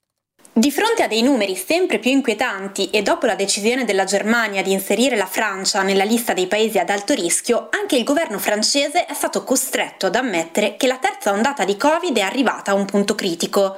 Di 0.56 0.70
fronte 0.70 1.02
a 1.02 1.08
dei 1.08 1.24
numeri 1.24 1.56
sempre 1.56 1.98
più 1.98 2.12
inquietanti 2.12 2.92
e 2.92 3.02
dopo 3.02 3.26
la 3.26 3.34
decisione 3.34 3.86
della 3.86 4.04
Germania 4.04 4.62
di 4.62 4.72
inserire 4.72 5.16
la 5.16 5.26
Francia 5.26 5.82
nella 5.82 6.04
lista 6.04 6.34
dei 6.34 6.46
paesi 6.46 6.78
ad 6.78 6.92
alto 6.92 7.16
rischio, 7.16 7.70
anche 7.72 7.96
il 7.96 8.04
governo 8.04 8.38
francese 8.38 9.08
è 9.08 9.16
stato 9.16 9.44
costretto 9.44 10.06
ad 10.06 10.16
ammettere 10.16 10.78
che 10.78 10.86
la 10.86 11.00
terza 11.00 11.32
ondata 11.32 11.66
di 11.66 11.76
Covid 11.76 12.16
è 12.16 12.22
arrivata 12.22 12.70
a 12.70 12.76
un 12.76 12.86
punto 12.86 13.16
critico. 13.16 13.78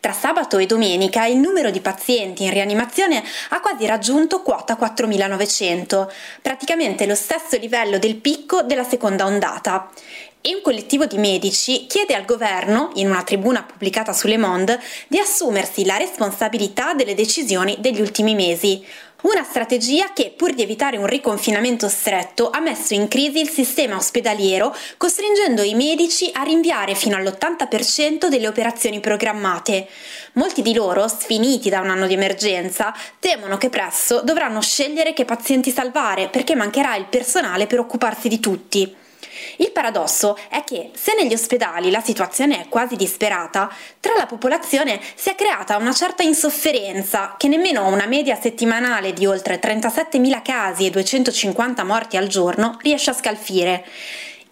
Tra 0.00 0.12
sabato 0.12 0.58
e 0.58 0.66
domenica 0.66 1.24
il 1.26 1.36
numero 1.36 1.70
di 1.70 1.80
pazienti 1.80 2.42
in 2.42 2.50
rianimazione 2.50 3.22
ha 3.50 3.60
quasi 3.60 3.86
raggiunto 3.86 4.42
quota 4.42 4.76
4.900, 4.76 6.08
praticamente 6.42 7.06
lo 7.06 7.14
stesso 7.14 7.56
livello 7.58 7.98
del 7.98 8.16
picco 8.16 8.62
della 8.62 8.84
seconda 8.84 9.24
ondata 9.24 9.88
e 10.48 10.54
un 10.54 10.62
collettivo 10.62 11.04
di 11.04 11.18
medici 11.18 11.86
chiede 11.86 12.14
al 12.14 12.24
governo, 12.24 12.92
in 12.94 13.10
una 13.10 13.22
tribuna 13.22 13.62
pubblicata 13.62 14.14
su 14.14 14.28
Le 14.28 14.38
Monde, 14.38 14.80
di 15.06 15.18
assumersi 15.18 15.84
la 15.84 15.98
responsabilità 15.98 16.94
delle 16.94 17.14
decisioni 17.14 17.76
degli 17.80 18.00
ultimi 18.00 18.34
mesi. 18.34 18.82
Una 19.20 19.44
strategia 19.44 20.14
che, 20.14 20.32
pur 20.34 20.54
di 20.54 20.62
evitare 20.62 20.96
un 20.96 21.04
riconfinamento 21.04 21.86
stretto, 21.90 22.48
ha 22.48 22.60
messo 22.60 22.94
in 22.94 23.08
crisi 23.08 23.40
il 23.40 23.50
sistema 23.50 23.96
ospedaliero, 23.96 24.74
costringendo 24.96 25.60
i 25.60 25.74
medici 25.74 26.30
a 26.32 26.44
rinviare 26.44 26.94
fino 26.94 27.16
all'80% 27.16 28.28
delle 28.28 28.48
operazioni 28.48 29.00
programmate. 29.00 29.86
Molti 30.34 30.62
di 30.62 30.72
loro, 30.72 31.08
sfiniti 31.08 31.68
da 31.68 31.80
un 31.80 31.90
anno 31.90 32.06
di 32.06 32.14
emergenza, 32.14 32.94
temono 33.18 33.58
che 33.58 33.68
presto 33.68 34.22
dovranno 34.22 34.62
scegliere 34.62 35.12
che 35.12 35.26
pazienti 35.26 35.70
salvare 35.70 36.28
perché 36.28 36.54
mancherà 36.54 36.96
il 36.96 37.04
personale 37.04 37.66
per 37.66 37.80
occuparsi 37.80 38.28
di 38.28 38.40
tutti. 38.40 39.06
Il 39.56 39.70
paradosso 39.72 40.36
è 40.48 40.64
che 40.64 40.90
se 40.94 41.14
negli 41.14 41.34
ospedali 41.34 41.90
la 41.90 42.00
situazione 42.00 42.60
è 42.60 42.68
quasi 42.68 42.96
disperata, 42.96 43.70
tra 44.00 44.14
la 44.16 44.26
popolazione 44.26 45.00
si 45.14 45.30
è 45.30 45.34
creata 45.34 45.76
una 45.76 45.92
certa 45.92 46.22
insofferenza 46.22 47.34
che 47.36 47.48
nemmeno 47.48 47.86
una 47.86 48.06
media 48.06 48.38
settimanale 48.40 49.12
di 49.12 49.26
oltre 49.26 49.60
37.000 49.60 50.42
casi 50.42 50.86
e 50.86 50.90
250 50.90 51.84
morti 51.84 52.16
al 52.16 52.26
giorno 52.26 52.76
riesce 52.82 53.10
a 53.10 53.14
scalfire. 53.14 53.84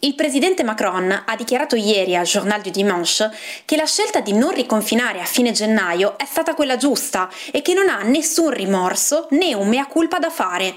Il 0.01 0.15
presidente 0.15 0.63
Macron 0.63 1.11
ha 1.25 1.37
dichiarato 1.37 1.75
ieri 1.75 2.15
al 2.15 2.27
Journal 2.27 2.61
du 2.61 2.69
Dimanche 2.69 3.31
che 3.65 3.77
la 3.77 3.87
scelta 3.87 4.21
di 4.21 4.35
non 4.35 4.53
riconfinare 4.53 5.21
a 5.21 5.25
fine 5.25 5.53
gennaio 5.53 6.19
è 6.19 6.27
stata 6.27 6.55
quella 6.55 6.77
giusta 6.77 7.31
e 7.51 7.63
che 7.63 7.73
non 7.73 7.89
ha 7.89 8.03
nessun 8.03 8.51
rimorso 8.51 9.27
né 9.31 9.55
un 9.55 9.69
mea 9.69 9.87
culpa 9.87 10.19
da 10.19 10.29
fare. 10.29 10.77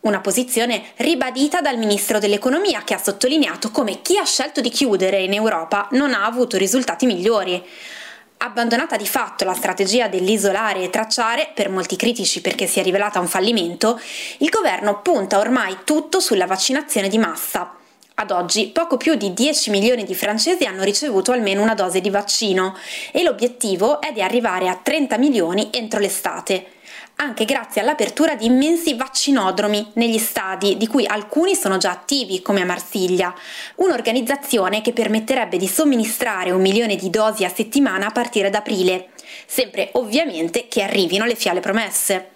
Una 0.00 0.20
posizione 0.20 0.92
ribadita 0.96 1.60
dal 1.60 1.78
ministro 1.78 2.18
dell'economia 2.18 2.84
che 2.84 2.94
ha 2.94 3.02
sottolineato 3.02 3.70
come 3.70 4.02
chi 4.02 4.18
ha 4.18 4.24
scelto 4.24 4.60
di 4.60 4.70
chiudere 4.70 5.22
in 5.22 5.32
Europa 5.32 5.88
non 5.92 6.14
ha 6.14 6.24
avuto 6.24 6.56
risultati 6.56 7.06
migliori. 7.06 7.60
Abbandonata 8.38 8.96
di 8.96 9.06
fatto 9.06 9.44
la 9.44 9.54
strategia 9.54 10.06
dell'isolare 10.06 10.82
e 10.82 10.90
tracciare, 10.90 11.50
per 11.54 11.70
molti 11.70 11.96
critici 11.96 12.40
perché 12.40 12.66
si 12.66 12.78
è 12.78 12.82
rivelata 12.82 13.18
un 13.18 13.26
fallimento, 13.26 13.98
il 14.38 14.50
governo 14.50 15.00
punta 15.00 15.38
ormai 15.38 15.78
tutto 15.84 16.20
sulla 16.20 16.46
vaccinazione 16.46 17.08
di 17.08 17.18
massa. 17.18 17.74
Ad 18.18 18.30
oggi 18.30 18.68
poco 18.68 18.96
più 18.96 19.14
di 19.14 19.34
10 19.34 19.70
milioni 19.70 20.04
di 20.04 20.14
francesi 20.14 20.64
hanno 20.64 20.84
ricevuto 20.84 21.32
almeno 21.32 21.62
una 21.62 21.74
dose 21.74 22.00
di 22.00 22.10
vaccino 22.10 22.76
e 23.10 23.22
l'obiettivo 23.22 24.00
è 24.00 24.12
di 24.12 24.22
arrivare 24.22 24.68
a 24.68 24.78
30 24.80 25.18
milioni 25.18 25.68
entro 25.72 25.98
l'estate 25.98 26.74
anche 27.16 27.44
grazie 27.44 27.80
all'apertura 27.80 28.34
di 28.34 28.46
immensi 28.46 28.94
vaccinodromi 28.94 29.92
negli 29.94 30.18
stadi, 30.18 30.76
di 30.76 30.86
cui 30.86 31.06
alcuni 31.06 31.54
sono 31.54 31.78
già 31.78 31.90
attivi, 31.90 32.42
come 32.42 32.60
a 32.60 32.66
Marsiglia, 32.66 33.34
un'organizzazione 33.76 34.82
che 34.82 34.92
permetterebbe 34.92 35.56
di 35.56 35.66
somministrare 35.66 36.50
un 36.50 36.60
milione 36.60 36.96
di 36.96 37.08
dosi 37.08 37.44
a 37.44 37.48
settimana 37.48 38.06
a 38.06 38.12
partire 38.12 38.50
da 38.50 38.58
aprile, 38.58 39.10
sempre 39.46 39.90
ovviamente 39.92 40.68
che 40.68 40.82
arrivino 40.82 41.24
le 41.24 41.36
fiale 41.36 41.60
promesse. 41.60 42.32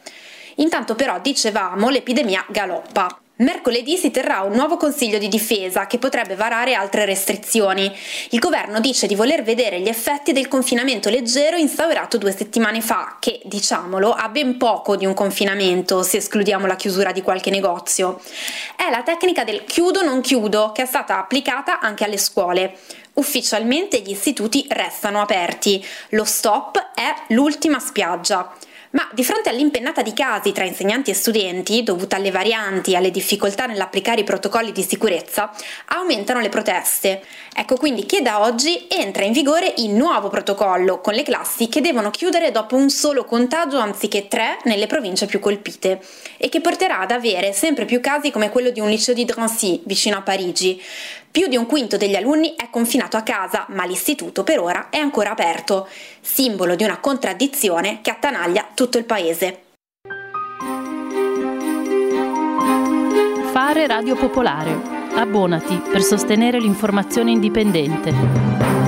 Intanto 0.56 0.94
però, 0.94 1.20
dicevamo, 1.20 1.90
l'epidemia 1.90 2.44
galoppa. 2.48 3.19
Mercoledì 3.40 3.96
si 3.96 4.10
terrà 4.10 4.42
un 4.42 4.52
nuovo 4.52 4.76
Consiglio 4.76 5.16
di 5.16 5.28
difesa 5.28 5.86
che 5.86 5.96
potrebbe 5.96 6.34
varare 6.34 6.74
altre 6.74 7.06
restrizioni. 7.06 7.90
Il 8.30 8.38
governo 8.38 8.80
dice 8.80 9.06
di 9.06 9.14
voler 9.14 9.42
vedere 9.42 9.80
gli 9.80 9.88
effetti 9.88 10.32
del 10.32 10.46
confinamento 10.46 11.08
leggero 11.08 11.56
instaurato 11.56 12.18
due 12.18 12.32
settimane 12.32 12.82
fa, 12.82 13.16
che, 13.18 13.40
diciamolo, 13.44 14.12
ha 14.12 14.28
ben 14.28 14.58
poco 14.58 14.94
di 14.94 15.06
un 15.06 15.14
confinamento 15.14 16.02
se 16.02 16.18
escludiamo 16.18 16.66
la 16.66 16.76
chiusura 16.76 17.12
di 17.12 17.22
qualche 17.22 17.48
negozio. 17.48 18.20
È 18.76 18.90
la 18.90 19.02
tecnica 19.02 19.42
del 19.42 19.64
chiudo 19.64 20.02
non 20.02 20.20
chiudo 20.20 20.72
che 20.72 20.82
è 20.82 20.86
stata 20.86 21.18
applicata 21.18 21.80
anche 21.80 22.04
alle 22.04 22.18
scuole. 22.18 22.76
Ufficialmente 23.14 24.00
gli 24.02 24.10
istituti 24.10 24.66
restano 24.68 25.22
aperti. 25.22 25.82
Lo 26.10 26.24
stop 26.24 26.90
è 26.94 27.14
l'ultima 27.28 27.78
spiaggia. 27.78 28.54
Ma 28.92 29.08
di 29.12 29.22
fronte 29.22 29.50
all'impennata 29.50 30.02
di 30.02 30.12
casi 30.12 30.50
tra 30.50 30.64
insegnanti 30.64 31.12
e 31.12 31.14
studenti, 31.14 31.84
dovuta 31.84 32.16
alle 32.16 32.32
varianti 32.32 32.90
e 32.90 32.96
alle 32.96 33.12
difficoltà 33.12 33.66
nell'applicare 33.66 34.22
i 34.22 34.24
protocolli 34.24 34.72
di 34.72 34.82
sicurezza, 34.82 35.52
aumentano 35.86 36.40
le 36.40 36.48
proteste. 36.48 37.22
Ecco 37.54 37.76
quindi 37.76 38.04
che 38.04 38.20
da 38.20 38.40
oggi 38.40 38.86
entra 38.88 39.22
in 39.22 39.32
vigore 39.32 39.74
il 39.76 39.90
nuovo 39.90 40.28
protocollo, 40.28 41.00
con 41.00 41.14
le 41.14 41.22
classi 41.22 41.68
che 41.68 41.80
devono 41.80 42.10
chiudere 42.10 42.50
dopo 42.50 42.74
un 42.74 42.90
solo 42.90 43.24
contagio 43.24 43.78
anziché 43.78 44.26
tre 44.26 44.58
nelle 44.64 44.88
province 44.88 45.26
più 45.26 45.38
colpite, 45.38 46.00
e 46.36 46.48
che 46.48 46.60
porterà 46.60 46.98
ad 46.98 47.12
avere 47.12 47.52
sempre 47.52 47.84
più 47.84 48.00
casi 48.00 48.32
come 48.32 48.50
quello 48.50 48.70
di 48.70 48.80
un 48.80 48.88
liceo 48.88 49.14
di 49.14 49.24
Drancy, 49.24 49.82
vicino 49.84 50.16
a 50.16 50.22
Parigi. 50.22 50.82
Più 51.32 51.46
di 51.46 51.56
un 51.56 51.66
quinto 51.66 51.96
degli 51.96 52.16
alunni 52.16 52.54
è 52.56 52.70
confinato 52.70 53.16
a 53.16 53.22
casa, 53.22 53.64
ma 53.68 53.84
l'istituto 53.84 54.42
per 54.42 54.58
ora 54.58 54.88
è 54.90 54.96
ancora 54.96 55.30
aperto, 55.30 55.86
simbolo 56.20 56.74
di 56.74 56.82
una 56.82 56.98
contraddizione 56.98 58.00
che 58.02 58.10
attanaglia 58.10 58.66
tutto 58.74 58.98
il 58.98 59.04
paese. 59.04 59.62
Fare 63.52 63.86
Radio 63.86 64.16
Popolare. 64.16 64.98
Abbonati 65.14 65.80
per 65.92 66.02
sostenere 66.02 66.58
l'informazione 66.58 67.30
indipendente. 67.30 68.79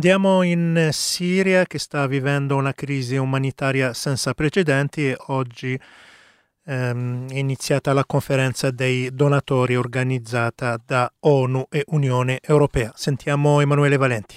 Andiamo 0.00 0.40
in 0.40 0.88
Siria 0.92 1.66
che 1.66 1.78
sta 1.78 2.06
vivendo 2.06 2.56
una 2.56 2.72
crisi 2.72 3.16
umanitaria 3.16 3.92
senza 3.92 4.32
precedenti 4.32 5.08
e 5.08 5.16
oggi 5.26 5.78
ehm, 6.64 7.28
è 7.28 7.36
iniziata 7.36 7.92
la 7.92 8.06
conferenza 8.06 8.70
dei 8.70 9.10
donatori 9.12 9.76
organizzata 9.76 10.80
da 10.82 11.12
ONU 11.20 11.66
e 11.68 11.84
Unione 11.88 12.38
Europea. 12.40 12.92
Sentiamo 12.94 13.60
Emanuele 13.60 13.98
Valenti. 13.98 14.36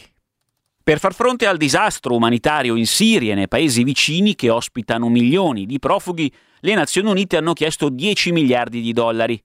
Per 0.83 0.99
far 0.99 1.13
fronte 1.13 1.47
al 1.47 1.55
disastro 1.55 2.13
umanitario 2.13 2.75
in 2.75 2.85
Siria 2.85 3.31
e 3.31 3.35
nei 3.35 3.47
paesi 3.47 3.85
vicini 3.85 4.35
che 4.35 4.49
ospitano 4.49 5.07
milioni 5.07 5.65
di 5.65 5.79
profughi, 5.79 6.29
le 6.59 6.73
Nazioni 6.73 7.09
Unite 7.09 7.37
hanno 7.37 7.53
chiesto 7.53 7.87
10 7.87 8.33
miliardi 8.33 8.81
di 8.81 8.91
dollari. 8.91 9.41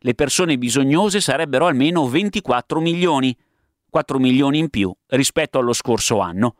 Le 0.00 0.14
persone 0.14 0.58
bisognose 0.58 1.22
sarebbero 1.22 1.64
almeno 1.64 2.06
24 2.06 2.80
milioni 2.80 3.34
4 3.94 4.18
milioni 4.18 4.58
in 4.58 4.70
più 4.70 4.92
rispetto 5.10 5.60
allo 5.60 5.72
scorso 5.72 6.18
anno. 6.18 6.56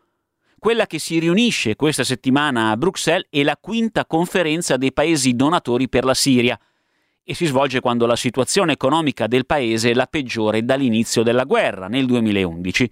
Quella 0.56 0.86
che 0.86 1.00
si 1.00 1.18
riunisce 1.18 1.74
questa 1.74 2.04
settimana 2.04 2.70
a 2.70 2.76
Bruxelles 2.76 3.26
è 3.28 3.42
la 3.42 3.56
quinta 3.60 4.06
conferenza 4.06 4.76
dei 4.76 4.92
paesi 4.92 5.34
donatori 5.34 5.88
per 5.88 6.04
la 6.04 6.14
Siria 6.14 6.56
e 7.24 7.34
si 7.34 7.46
svolge 7.46 7.80
quando 7.80 8.06
la 8.06 8.14
situazione 8.14 8.74
economica 8.74 9.26
del 9.26 9.46
paese 9.46 9.90
è 9.90 9.94
la 9.94 10.06
peggiore 10.06 10.64
dall'inizio 10.64 11.24
della 11.24 11.42
guerra, 11.42 11.88
nel 11.88 12.06
2011. 12.06 12.88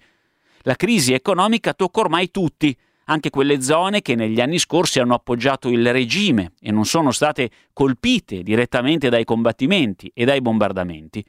La 0.63 0.75
crisi 0.75 1.13
economica 1.13 1.73
tocca 1.73 2.01
ormai 2.01 2.29
tutti, 2.29 2.77
anche 3.05 3.29
quelle 3.29 3.61
zone 3.61 4.01
che 4.01 4.15
negli 4.15 4.41
anni 4.41 4.59
scorsi 4.59 4.99
hanno 4.99 5.13
appoggiato 5.13 5.69
il 5.69 5.89
regime 5.89 6.51
e 6.59 6.69
non 6.73 6.83
sono 6.83 7.11
state 7.11 7.49
colpite 7.71 8.43
direttamente 8.43 9.07
dai 9.07 9.23
combattimenti 9.23 10.11
e 10.13 10.25
dai 10.25 10.41
bombardamenti. 10.41 11.23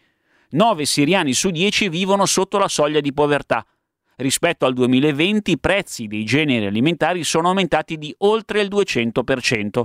9 0.54 0.84
siriani 0.84 1.34
su 1.34 1.50
10 1.50 1.88
vivono 1.88 2.26
sotto 2.26 2.58
la 2.58 2.68
soglia 2.68 3.00
di 3.00 3.12
povertà. 3.12 3.66
Rispetto 4.16 4.66
al 4.66 4.72
2020 4.72 5.50
i 5.50 5.58
prezzi 5.58 6.06
dei 6.06 6.24
generi 6.24 6.66
alimentari 6.66 7.24
sono 7.24 7.48
aumentati 7.48 7.98
di 7.98 8.14
oltre 8.18 8.60
il 8.60 8.68
200%. 8.68 9.82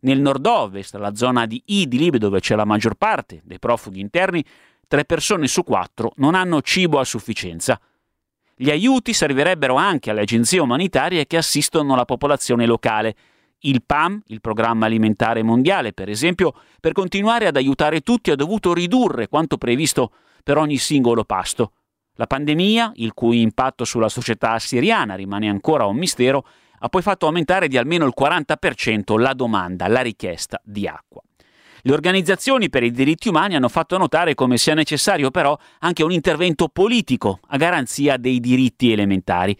Nel 0.00 0.20
nord-ovest, 0.20 0.94
la 0.96 1.14
zona 1.14 1.46
di 1.46 1.62
Idlib, 1.64 2.16
dove 2.16 2.40
c'è 2.40 2.54
la 2.54 2.66
maggior 2.66 2.96
parte 2.96 3.40
dei 3.44 3.58
profughi 3.58 4.00
interni, 4.00 4.44
tre 4.86 5.06
persone 5.06 5.46
su 5.46 5.64
quattro 5.64 6.12
non 6.16 6.34
hanno 6.34 6.60
cibo 6.60 6.98
a 6.98 7.04
sufficienza. 7.04 7.80
Gli 8.54 8.70
aiuti 8.70 9.14
servirebbero 9.14 9.76
anche 9.76 10.10
alle 10.10 10.20
agenzie 10.20 10.60
umanitarie 10.60 11.26
che 11.26 11.38
assistono 11.38 11.96
la 11.96 12.04
popolazione 12.04 12.66
locale 12.66 13.16
il 13.60 13.82
PAM, 13.84 14.22
il 14.26 14.40
Programma 14.40 14.86
Alimentare 14.86 15.42
Mondiale, 15.42 15.92
per 15.92 16.08
esempio, 16.08 16.54
per 16.80 16.92
continuare 16.92 17.46
ad 17.46 17.56
aiutare 17.56 18.00
tutti 18.00 18.30
ha 18.30 18.36
dovuto 18.36 18.72
ridurre 18.72 19.28
quanto 19.28 19.58
previsto 19.58 20.12
per 20.42 20.56
ogni 20.56 20.78
singolo 20.78 21.24
pasto. 21.24 21.72
La 22.14 22.26
pandemia, 22.26 22.92
il 22.96 23.14
cui 23.14 23.40
impatto 23.40 23.84
sulla 23.84 24.08
società 24.08 24.58
siriana 24.58 25.14
rimane 25.14 25.48
ancora 25.48 25.86
un 25.86 25.96
mistero, 25.96 26.46
ha 26.78 26.88
poi 26.88 27.02
fatto 27.02 27.26
aumentare 27.26 27.68
di 27.68 27.76
almeno 27.76 28.06
il 28.06 28.14
40% 28.18 29.18
la 29.18 29.34
domanda, 29.34 29.86
la 29.88 30.00
richiesta 30.00 30.60
di 30.64 30.86
acqua. 30.86 31.22
Le 31.82 31.92
organizzazioni 31.92 32.68
per 32.68 32.82
i 32.82 32.90
diritti 32.90 33.28
umani 33.28 33.56
hanno 33.56 33.68
fatto 33.68 33.96
notare 33.96 34.34
come 34.34 34.58
sia 34.58 34.74
necessario 34.74 35.30
però 35.30 35.56
anche 35.78 36.02
un 36.02 36.12
intervento 36.12 36.68
politico 36.68 37.40
a 37.48 37.56
garanzia 37.56 38.18
dei 38.18 38.38
diritti 38.38 38.92
elementari 38.92 39.58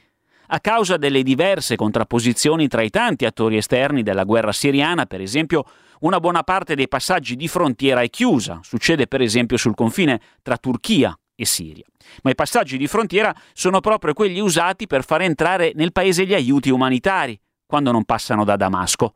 a 0.52 0.61
causa 0.61 0.97
delle 0.97 1.23
diverse 1.23 1.76
contrapposizioni 1.76 2.66
tra 2.66 2.82
i 2.82 2.91
tanti 2.91 3.25
attori 3.25 3.56
esterni 3.56 4.02
della 4.02 4.25
guerra 4.25 4.52
siriana, 4.52 5.06
per 5.06 5.21
esempio, 5.21 5.65
una 6.00 6.19
buona 6.19 6.43
parte 6.43 6.75
dei 6.75 6.89
passaggi 6.89 7.36
di 7.36 7.47
frontiera 7.47 8.00
è 8.00 8.10
chiusa, 8.10 8.58
succede 8.63 9.06
per 9.06 9.21
esempio 9.21 9.56
sul 9.56 9.75
confine 9.75 10.21
tra 10.43 10.56
Turchia 10.56 11.17
e 11.36 11.45
Siria. 11.45 11.84
Ma 12.23 12.30
i 12.30 12.34
passaggi 12.34 12.78
di 12.78 12.89
frontiera 12.89 13.34
sono 13.52 13.80
proprio 13.80 14.13
quelli 14.13 14.41
usati 14.41 14.86
per 14.86 15.04
far 15.04 15.23
entrare 15.23 15.73
nel 15.75 15.93
paese 15.93 16.26
gli 16.26 16.34
aiuti 16.34 16.71
umanitari, 16.71 17.39
quando 17.65 17.93
non 17.93 18.04
passano 18.04 18.45
da 18.45 18.56
Damasco. 18.56 19.15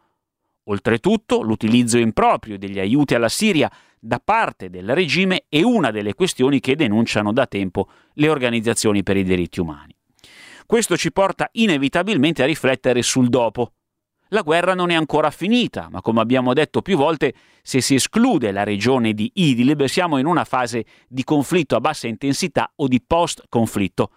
Oltretutto, 0.64 1.42
l'utilizzo 1.42 1.98
improprio 1.98 2.58
degli 2.58 2.78
aiuti 2.78 3.14
alla 3.14 3.28
Siria 3.28 3.70
da 3.98 4.20
parte 4.22 4.70
del 4.70 4.94
regime 4.94 5.46
è 5.48 5.62
una 5.62 5.90
delle 5.90 6.14
questioni 6.14 6.60
che 6.60 6.76
denunciano 6.76 7.32
da 7.32 7.46
tempo 7.46 7.88
le 8.14 8.28
organizzazioni 8.28 9.02
per 9.02 9.16
i 9.16 9.24
diritti 9.24 9.60
umani. 9.60 9.93
Questo 10.66 10.96
ci 10.96 11.12
porta 11.12 11.48
inevitabilmente 11.52 12.42
a 12.42 12.46
riflettere 12.46 13.02
sul 13.02 13.28
dopo. 13.28 13.72
La 14.28 14.42
guerra 14.42 14.74
non 14.74 14.90
è 14.90 14.94
ancora 14.94 15.30
finita, 15.30 15.88
ma 15.90 16.00
come 16.00 16.20
abbiamo 16.20 16.54
detto 16.54 16.82
più 16.82 16.96
volte, 16.96 17.34
se 17.62 17.80
si 17.80 17.94
esclude 17.94 18.50
la 18.50 18.64
regione 18.64 19.12
di 19.12 19.30
Idlib 19.34 19.84
siamo 19.84 20.18
in 20.18 20.26
una 20.26 20.44
fase 20.44 20.84
di 21.06 21.22
conflitto 21.22 21.76
a 21.76 21.80
bassa 21.80 22.08
intensità 22.08 22.72
o 22.76 22.88
di 22.88 23.00
post-conflitto. 23.00 24.10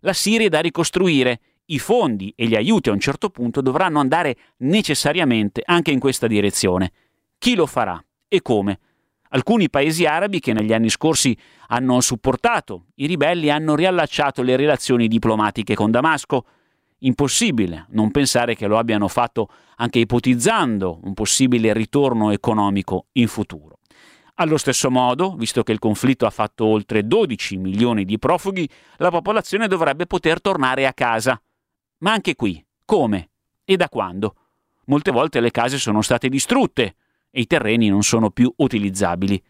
La 0.00 0.12
Siria 0.12 0.46
è 0.46 0.48
da 0.48 0.60
ricostruire, 0.60 1.40
i 1.66 1.78
fondi 1.78 2.32
e 2.36 2.46
gli 2.46 2.54
aiuti 2.54 2.88
a 2.88 2.92
un 2.92 3.00
certo 3.00 3.28
punto 3.30 3.60
dovranno 3.60 4.00
andare 4.00 4.36
necessariamente 4.58 5.62
anche 5.64 5.90
in 5.90 5.98
questa 5.98 6.26
direzione. 6.26 6.92
Chi 7.36 7.54
lo 7.54 7.66
farà 7.66 8.02
e 8.28 8.42
come? 8.42 8.78
Alcuni 9.32 9.70
paesi 9.70 10.06
arabi 10.06 10.40
che 10.40 10.52
negli 10.52 10.72
anni 10.72 10.88
scorsi 10.88 11.36
hanno 11.68 12.00
supportato 12.00 12.86
i 12.96 13.06
ribelli 13.06 13.48
hanno 13.48 13.76
riallacciato 13.76 14.42
le 14.42 14.56
relazioni 14.56 15.06
diplomatiche 15.06 15.74
con 15.74 15.92
Damasco. 15.92 16.44
Impossibile 17.00 17.86
non 17.90 18.10
pensare 18.10 18.56
che 18.56 18.66
lo 18.66 18.76
abbiano 18.76 19.06
fatto 19.06 19.48
anche 19.76 20.00
ipotizzando 20.00 21.00
un 21.04 21.14
possibile 21.14 21.72
ritorno 21.72 22.32
economico 22.32 23.06
in 23.12 23.28
futuro. 23.28 23.78
Allo 24.34 24.56
stesso 24.56 24.90
modo, 24.90 25.36
visto 25.36 25.62
che 25.62 25.72
il 25.72 25.78
conflitto 25.78 26.26
ha 26.26 26.30
fatto 26.30 26.64
oltre 26.64 27.06
12 27.06 27.56
milioni 27.56 28.04
di 28.04 28.18
profughi, 28.18 28.68
la 28.96 29.10
popolazione 29.10 29.68
dovrebbe 29.68 30.06
poter 30.06 30.40
tornare 30.40 30.86
a 30.86 30.92
casa. 30.92 31.40
Ma 31.98 32.12
anche 32.12 32.34
qui, 32.34 32.64
come 32.84 33.30
e 33.64 33.76
da 33.76 33.88
quando? 33.88 34.34
Molte 34.86 35.12
volte 35.12 35.38
le 35.38 35.52
case 35.52 35.78
sono 35.78 36.02
state 36.02 36.28
distrutte, 36.28 36.96
e 37.30 37.40
i 37.40 37.46
terreni 37.46 37.88
non 37.88 38.02
sono 38.02 38.30
più 38.30 38.52
utilizzabili. 38.56 39.42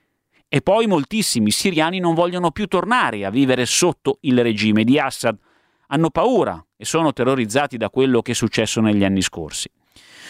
E 0.49 0.63
poi 0.63 0.87
moltissimi 0.87 1.51
siriani 1.51 1.99
non 1.99 2.15
vogliono 2.15 2.51
più 2.51 2.67
tornare 2.67 3.25
a 3.25 3.31
vivere 3.31 3.67
sotto 3.67 4.19
il 4.23 4.43
regime 4.43 4.85
di 4.85 4.99
Assad. 4.99 5.39
Hanno 5.89 6.11
paura 6.11 6.65
e 6.77 6.85
sono 6.85 7.13
terrorizzati 7.13 7.77
da 7.77 7.91
quello 7.91 8.21
che 8.23 8.33
è 8.33 8.35
successo 8.35 8.81
negli 8.81 9.05
anni 9.05 9.23
scorsi. 9.23 9.71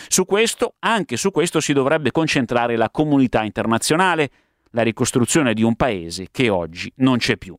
Su 0.09 0.25
questo, 0.25 0.75
anche 0.81 1.17
su 1.17 1.31
questo 1.31 1.61
si 1.61 1.73
dovrebbe 1.73 2.11
concentrare 2.11 2.77
la 2.77 2.91
comunità 2.91 3.45
internazionale, 3.45 4.31
la 4.73 4.83
ricostruzione 4.83 5.55
di 5.55 5.63
un 5.63 5.75
paese 5.77 6.29
che 6.31 6.49
oggi 6.49 6.93
non 6.97 7.19
c'è 7.19 7.37
più. 7.37 7.57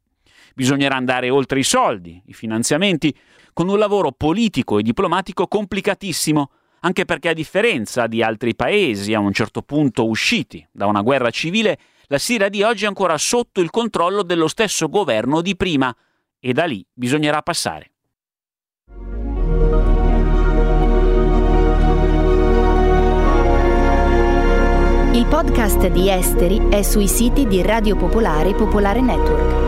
Bisognerà 0.54 0.96
andare 0.96 1.30
oltre 1.30 1.60
i 1.60 1.64
soldi, 1.64 2.22
i 2.26 2.34
finanziamenti, 2.34 3.16
con 3.54 3.70
un 3.70 3.78
lavoro 3.78 4.12
politico 4.12 4.80
e 4.80 4.84
diplomatico 4.84 5.48
complicatissimo, 5.48 6.52
anche 6.82 7.06
perché 7.06 7.30
a 7.30 7.34
differenza 7.34 8.08
di 8.08 8.24
altri 8.24 8.56
paesi 8.56 9.14
a 9.14 9.20
un 9.20 9.34
certo 9.34 9.62
punto 9.62 10.08
usciti 10.08 10.66
da 10.72 10.86
una 10.86 11.02
guerra 11.02 11.30
civile, 11.30 11.78
la 12.08 12.18
Siria 12.18 12.50
di 12.50 12.64
oggi 12.64 12.86
è 12.86 12.88
ancora 12.88 13.18
sotto 13.18 13.62
il 13.62 13.70
controllo 13.70 14.24
dello 14.24 14.48
stesso 14.48 14.90
governo 14.90 15.42
di 15.42 15.56
prima 15.56 15.96
e 16.40 16.54
da 16.54 16.66
lì 16.66 16.86
bisognerà 16.94 17.42
passare. 17.42 17.92
Il 25.14 25.28
podcast 25.28 25.88
di 25.88 26.10
Esteri 26.10 26.70
è 26.70 26.82
sui 26.82 27.08
siti 27.08 27.46
di 27.46 27.62
Radio 27.62 27.96
Popolare 27.96 28.50
e 28.50 28.56
Popolare 28.56 29.02
Network. 29.02 29.61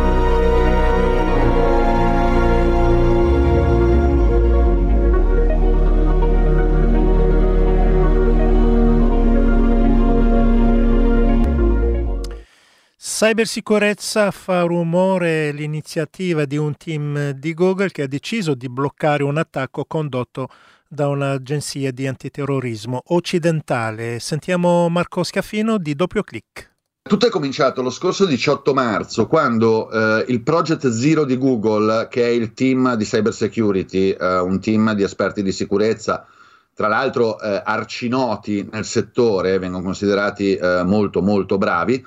Cybersicurezza 13.15 14.32
fa 14.32 14.62
rumore 14.62 15.52
l'iniziativa 15.52 16.45
di 16.45 16.58
un 16.58 16.76
team 16.76 17.30
di 17.30 17.54
Google 17.54 17.91
che 17.91 18.02
ha 18.02 18.08
deciso 18.08 18.56
di 18.56 18.67
bloccare 18.67 19.21
un 19.21 19.38
attacco 19.38 19.86
condotto 19.86 20.47
da 20.89 21.08
un'agenzia 21.10 21.91
di 21.91 22.08
antiterrorismo 22.08 23.04
occidentale. 23.10 24.19
Sentiamo 24.19 24.89
Marco 24.89 25.23
Scaffino 25.23 25.78
di 25.78 25.93
Doppio 25.93 26.23
Clic. 26.23 26.71
Tutto 27.04 27.28
è 27.28 27.30
cominciato 27.30 27.84
lo 27.84 27.91
scorso 27.91 28.26
18 28.26 28.73
marzo 28.73 29.28
quando 29.28 29.91
eh, 29.91 30.26
il 30.30 30.41
Project 30.41 30.89
Zero 30.89 31.23
di 31.23 31.38
Google, 31.38 32.08
che 32.10 32.23
è 32.23 32.30
il 32.30 32.54
team 32.54 32.95
di 32.95 33.04
cyber 33.04 33.32
security, 33.32 34.10
eh, 34.10 34.39
un 34.39 34.60
team 34.60 34.91
di 34.95 35.04
esperti 35.04 35.43
di 35.43 35.52
sicurezza, 35.52 36.26
tra 36.73 36.88
l'altro 36.88 37.39
eh, 37.39 37.62
arcinoti 37.63 38.67
nel 38.71 38.86
settore, 38.86 39.60
vengono 39.60 39.84
considerati 39.84 40.56
eh, 40.56 40.82
molto 40.84 41.21
molto 41.21 41.60
bravi, 41.60 42.04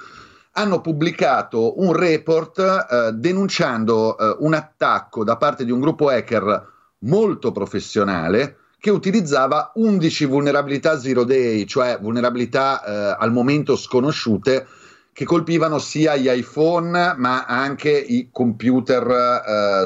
hanno 0.57 0.81
pubblicato 0.81 1.81
un 1.81 1.93
report 1.93 2.59
eh, 2.59 3.13
denunciando 3.13 4.17
eh, 4.17 4.37
un 4.41 4.55
attacco 4.55 5.23
da 5.23 5.37
parte 5.37 5.65
di 5.65 5.71
un 5.71 5.81
gruppo 5.81 6.09
hacker 6.09 6.73
molto 7.01 7.53
professionale 7.53 8.57
che 8.79 8.91
utilizzava 8.91 9.73
11 9.75 10.25
vulnerabilità 10.27 10.99
zero 10.99 11.25
day, 11.25 11.65
cioè 11.67 11.99
vulnerabilità 12.01 13.17
al 13.17 13.33
momento 13.33 13.75
sconosciute 13.75 14.67
che 15.17 15.25
colpivano 15.25 15.79
sia 15.79 16.15
gli 16.15 16.29
iPhone 16.29 17.15
ma 17.17 17.47
anche 17.47 17.91
i 17.91 18.29
computer 18.31 19.07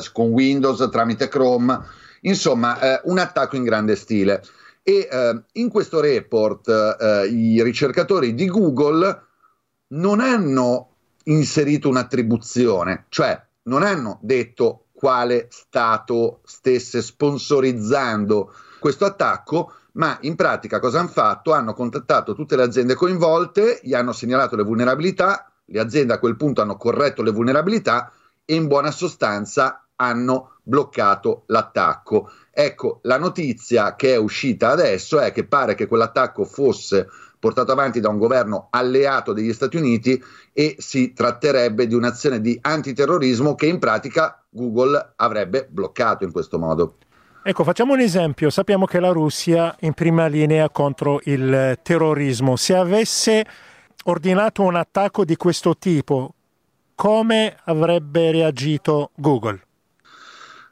eh, 0.01 0.11
con 0.13 0.31
Windows 0.31 0.89
tramite 0.91 1.29
Chrome, 1.29 1.79
insomma 2.23 2.81
eh, 2.81 3.01
un 3.05 3.19
attacco 3.19 3.55
in 3.55 3.63
grande 3.63 3.95
stile. 3.95 4.43
E 4.83 5.07
eh, 5.09 5.43
in 5.53 5.69
questo 5.69 6.01
report 6.01 6.69
eh, 6.69 7.29
i 7.29 7.63
ricercatori 7.63 8.35
di 8.35 8.47
Google 8.47 9.29
non 9.93 10.21
hanno 10.21 10.89
inserito 11.25 11.89
un'attribuzione, 11.89 13.07
cioè 13.09 13.41
non 13.65 13.83
hanno 13.83 14.19
detto 14.23 14.87
quale 14.93 15.49
Stato 15.51 16.41
stesse 16.45 17.03
sponsorizzando 17.03 18.53
questo 18.79 19.05
attacco, 19.05 19.73
ma 19.93 20.19
in 20.23 20.37
pratica 20.37 20.79
cosa 20.79 21.01
hanno 21.01 21.09
fatto? 21.09 21.53
Hanno 21.53 21.75
contattato 21.75 22.35
tutte 22.35 22.57
le 22.57 22.63
aziende 22.63 22.95
coinvolte, 22.95 23.81
gli 23.83 23.95
hanno 23.95 24.13
segnalato 24.13 24.57
le 24.57 24.63
vulnerabilità, 24.63 25.51
le 25.65 25.81
aziende 25.81 26.13
a 26.13 26.19
quel 26.19 26.37
punto 26.37 26.61
hanno 26.61 26.77
corretto 26.77 27.23
le 27.23 27.31
vulnerabilità 27.31 28.13
e 28.45 28.55
in 28.55 28.67
buona 28.67 28.91
sostanza 28.91 29.87
hanno 29.97 30.57
bloccato 30.63 31.45
l'attacco. 31.47 32.31
Ecco, 32.51 33.01
la 33.03 33.19
notizia 33.19 33.97
che 33.97 34.15
è 34.15 34.17
uscita 34.17 34.71
adesso 34.71 35.19
è 35.19 35.33
che 35.33 35.47
pare 35.47 35.75
che 35.75 35.87
quell'attacco 35.87 36.45
fosse 36.45 37.09
portato 37.41 37.73
avanti 37.73 37.99
da 37.99 38.11
un 38.11 38.19
governo 38.19 38.69
alleato 38.71 39.33
degli 39.33 39.53
Stati 39.53 39.77
Uniti 39.77 40.23
e 40.53 40.77
si 40.79 41.13
tratterebbe 41.13 41.87
di 41.87 41.95
un'azione 41.95 42.41
di 42.41 42.57
antiterrorismo 42.61 43.55
che 43.55 43.67
in 43.67 43.79
pratica 43.79 44.45
Google 44.51 45.15
avrebbe 45.17 45.67
bloccato 45.69 46.25
in 46.25 46.31
questo 46.31 46.59
modo. 46.59 46.97
Ecco, 47.43 47.65
facciamo 47.65 47.95
un 47.95 48.01
esempio. 48.01 48.51
Sappiamo 48.51 48.85
che 48.85 49.01
la 49.01 49.09
Russia 49.09 49.75
è 49.77 49.87
in 49.87 49.95
prima 49.95 50.27
linea 50.27 50.69
contro 50.69 51.21
il 51.25 51.79
terrorismo. 51.83 52.57
Se 52.57 52.77
avesse 52.77 53.45
ordinato 54.05 54.63
un 54.63 54.77
attacco 54.77 55.25
di 55.25 55.37
questo 55.37 55.77
tipo, 55.79 56.35
come 56.95 57.57
avrebbe 57.65 58.31
reagito 58.31 59.13
Google? 59.17 59.59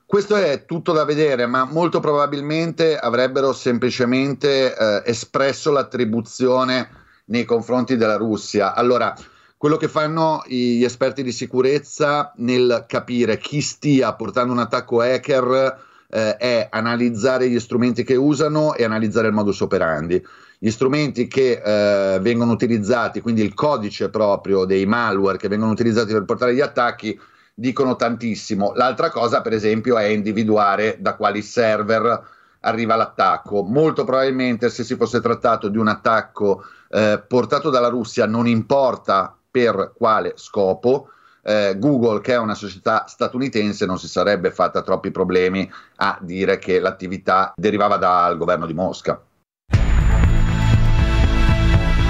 Questo 0.09 0.37
è 0.37 0.65
tutto 0.65 0.93
da 0.93 1.05
vedere, 1.05 1.45
ma 1.45 1.65
molto 1.65 2.01
probabilmente 2.01 2.97
avrebbero 2.97 3.53
semplicemente 3.53 4.75
eh, 4.75 5.03
espresso 5.05 5.71
l'attribuzione 5.71 6.89
nei 7.27 7.45
confronti 7.45 7.95
della 7.99 8.17
Russia. 8.17 8.73
Allora, 8.73 9.15
quello 9.59 9.77
che 9.77 9.87
fanno 9.87 10.43
gli 10.47 10.83
esperti 10.83 11.23
di 11.23 11.31
sicurezza 11.31 12.33
nel 12.37 12.87
capire 12.89 13.37
chi 13.37 13.61
stia 13.61 14.15
portando 14.15 14.55
un 14.55 14.61
attacco 14.61 15.03
hacker 15.03 15.79
eh, 16.09 16.37
è 16.39 16.69
analizzare 16.71 17.51
gli 17.51 17.61
strumenti 17.61 18.03
che 18.03 18.17
usano 18.17 18.75
e 18.77 18.85
analizzare 18.85 19.27
il 19.27 19.35
modus 19.35 19.61
operandi. 19.61 20.25
Gli 20.59 20.71
strumenti 20.71 21.27
che 21.29 21.61
eh, 21.63 22.19
vengono 22.21 22.53
utilizzati, 22.53 23.21
quindi 23.21 23.43
il 23.43 23.53
codice 23.53 24.09
proprio 24.09 24.65
dei 24.65 24.87
malware 24.87 25.37
che 25.37 25.49
vengono 25.49 25.73
utilizzati 25.73 26.15
per 26.15 26.25
portare 26.25 26.55
gli 26.55 26.63
attacchi, 26.63 27.21
dicono 27.59 27.97
tantissimo. 27.97 28.73
L'altra 28.77 29.11
cosa, 29.11 29.41
per 29.41 29.53
esempio, 29.53 29.99
è 29.99 30.05
individuare 30.05 30.97
da 31.01 31.17
quali 31.17 31.43
server 31.43 32.23
arriva 32.61 32.95
l'attacco. 32.95 33.65
Molto 33.65 34.05
probabilmente, 34.05 34.71
se 34.71 34.85
si 34.85 34.95
fosse 34.95 35.21
trattato 35.21 35.69
di 35.69 35.77
un 35.77 35.89
attacco 35.89 36.65
eh, 36.89 37.23
portato 37.27 37.69
dalla 37.69 37.89
Russia, 37.89 38.27
non 38.27 38.47
importa 38.47 39.37
per 39.51 39.93
quale 39.97 40.35
scopo, 40.37 41.09
eh, 41.43 41.75
Google, 41.79 42.21
che 42.21 42.35
è 42.35 42.39
una 42.39 42.55
società 42.55 43.07
statunitense, 43.09 43.87
non 43.87 43.99
si 43.99 44.07
sarebbe 44.07 44.53
fatta 44.53 44.83
troppi 44.83 45.11
problemi 45.11 45.69
a 45.97 46.17
dire 46.21 46.59
che 46.59 46.79
l'attività 46.79 47.53
derivava 47.57 47.97
dal 47.97 48.37
governo 48.37 48.67
di 48.67 48.75
Mosca. 48.75 49.21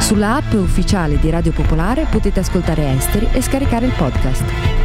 Sulla 0.01 0.37
app 0.37 0.53
ufficiale 0.53 1.19
di 1.19 1.31
Radio 1.31 1.53
Popolare 1.53 2.07
potete 2.11 2.41
ascoltare 2.41 2.93
Esteri 2.93 3.29
e 3.33 3.43
scaricare 3.43 3.87
il 3.87 3.93
podcast. 3.93 4.78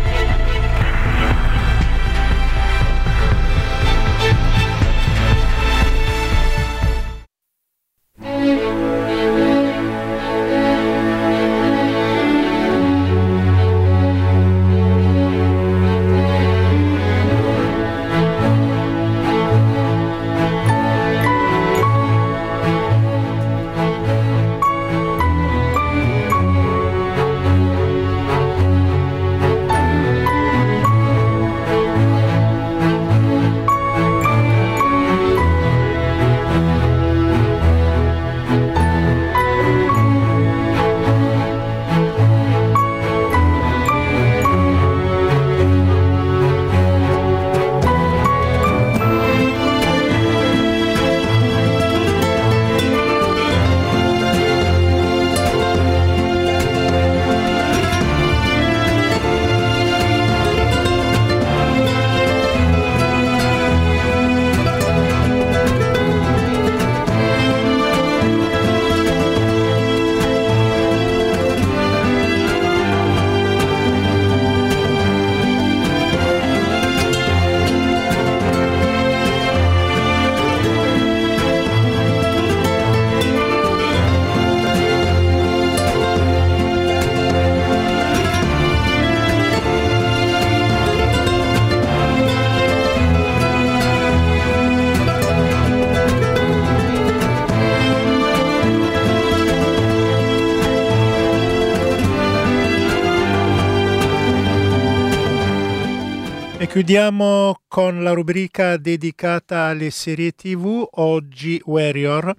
Chiudiamo 106.74 107.62
con 107.68 108.02
la 108.02 108.14
rubrica 108.14 108.78
dedicata 108.78 109.66
alle 109.66 109.92
serie 109.92 110.32
TV, 110.32 110.84
oggi 110.94 111.62
Warrior, 111.64 112.34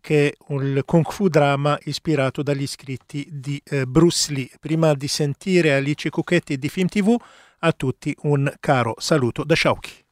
che 0.00 0.30
è 0.30 0.34
un 0.48 0.82
kung 0.84 1.08
fu 1.08 1.28
drama 1.28 1.78
ispirato 1.84 2.42
dagli 2.42 2.66
scritti 2.66 3.24
di 3.30 3.62
eh, 3.64 3.86
Bruce 3.86 4.32
Lee. 4.32 4.50
Prima 4.58 4.94
di 4.94 5.06
sentire 5.06 5.74
Alice 5.74 6.10
Cucchetti 6.10 6.58
di 6.58 6.68
Film 6.68 6.88
TV, 6.88 7.16
a 7.60 7.70
tutti 7.70 8.12
un 8.22 8.52
caro 8.58 8.96
saluto 8.98 9.44
da 9.44 9.54
Shauki. 9.54 10.07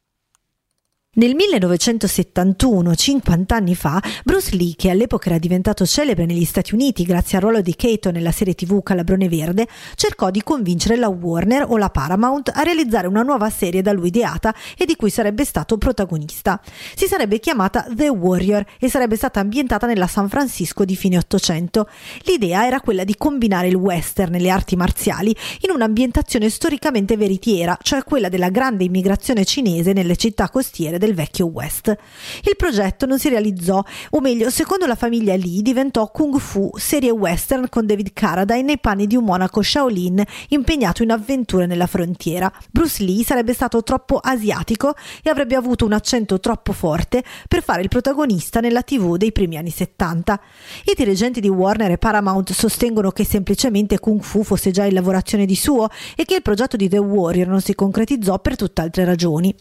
Nel 1.18 1.35
1971, 1.35 2.94
50 2.94 3.57
anni 3.57 3.74
fa, 3.74 4.02
Bruce 4.22 4.55
Lee, 4.55 4.74
che 4.76 4.90
all'epoca 4.90 5.31
era 5.31 5.38
diventato 5.38 5.87
celebre 5.87 6.26
negli 6.26 6.44
Stati 6.44 6.74
Uniti 6.74 7.05
grazie 7.05 7.38
al 7.38 7.44
ruolo 7.44 7.62
di 7.62 7.74
Kato 7.74 8.11
nella 8.11 8.33
serie 8.33 8.55
TV 8.55 8.83
Calabrone 8.83 9.26
Verde, 9.26 9.66
cercò 9.94 10.29
di 10.29 10.42
convincere 10.42 10.96
la 10.96 11.09
Warner 11.09 11.64
o 11.66 11.79
la 11.79 11.88
Paramount 11.88 12.52
a 12.52 12.61
realizzare 12.61 13.07
una 13.07 13.22
nuova 13.22 13.48
serie 13.48 13.81
da 13.81 13.92
lui 13.92 14.09
ideata 14.09 14.55
e 14.76 14.85
di 14.85 14.94
cui 14.94 15.09
sarebbe 15.09 15.46
stato 15.46 15.79
protagonista. 15.79 16.61
Si 16.94 17.07
sarebbe 17.07 17.40
chiamata 17.40 17.87
The 17.88 18.11
Warrior 18.11 18.62
e 18.79 18.90
sarebbe 18.90 19.16
stata 19.16 19.40
ambientata 19.40 19.87
nella 19.87 20.09
San 20.09 20.29
Francisco 20.29 20.85
di 20.85 20.96
fine 20.96 21.16
Ottocento. 21.16 21.88
L'idea 22.24 22.66
era 22.66 22.83
quella 22.83 23.05
di 23.05 23.14
combinare 23.16 23.68
il 23.68 23.76
western 23.76 24.35
e 24.35 24.38
le 24.38 24.50
arti 24.50 24.76
marziali 24.76 25.35
in 25.62 25.70
un'ambientazione 25.70 26.50
storicamente 26.50 27.16
veritiera, 27.16 27.74
cioè 27.81 28.02
quella 28.02 28.29
della 28.29 28.50
grande 28.50 28.85
immigrazione 28.85 29.46
cinese 29.46 29.94
nelle 29.94 30.16
città 30.16 30.50
costiere 30.50 30.98
del 30.98 31.06
vecchio 31.14 31.47
West. 31.47 31.97
Il 32.42 32.57
progetto 32.57 33.07
non 33.07 33.19
si 33.19 33.29
realizzò, 33.29 33.83
o 34.11 34.21
meglio, 34.21 34.51
secondo 34.51 34.87
la 34.87 34.95
famiglia 34.95 35.35
Lee, 35.37 35.62
diventò 35.62 36.11
Kung 36.11 36.38
Fu, 36.38 36.71
serie 36.77 37.11
western 37.11 37.69
con 37.69 37.87
David 37.87 38.12
Carradine 38.12 38.62
nei 38.62 38.79
panni 38.79 39.07
di 39.07 39.16
un 39.16 39.25
monaco 39.25 39.62
Shaolin 39.62 40.23
impegnato 40.49 41.03
in 41.03 41.11
avventure 41.11 41.66
nella 41.66 41.87
frontiera. 41.87 42.53
Bruce 42.71 43.03
Lee 43.05 43.25
sarebbe 43.25 43.55
stato 43.55 43.83
troppo 43.83 44.19
asiatico 44.19 44.95
e 45.23 45.31
avrebbe 45.31 45.55
avuto 45.55 45.85
un 45.85 45.92
accento 45.92 46.40
troppo 46.40 46.73
forte 46.73 47.23
per 47.49 47.62
fare 47.62 47.83
il 47.83 47.88
protagonista 47.88 48.61
nella 48.61 48.83
TV 48.83 49.16
dei 49.16 49.33
primi 49.33 49.57
anni 49.57 49.71
70. 49.71 50.40
I 50.85 50.95
dirigenti 50.97 51.40
di 51.40 51.49
Warner 51.49 51.90
e 51.92 51.99
Paramount 51.99 52.53
sostengono 52.53 53.11
che 53.11 53.25
semplicemente 53.25 53.99
Kung 53.99 54.23
Fu 54.23 54.42
fosse 54.42 54.71
già 54.71 54.85
in 54.85 54.95
lavorazione 54.95 55.47
di 55.47 55.57
suo 55.57 55.88
e 56.14 56.25
che 56.25 56.37
il 56.37 56.42
progetto 56.42 56.77
di 56.77 56.88
The 56.88 56.99
Warrior 56.99 57.47
non 57.49 57.61
si 57.61 57.75
concretizzò 57.75 58.38
per 58.38 58.57
tutt'altre 58.57 59.05
ragioni. 59.05 59.55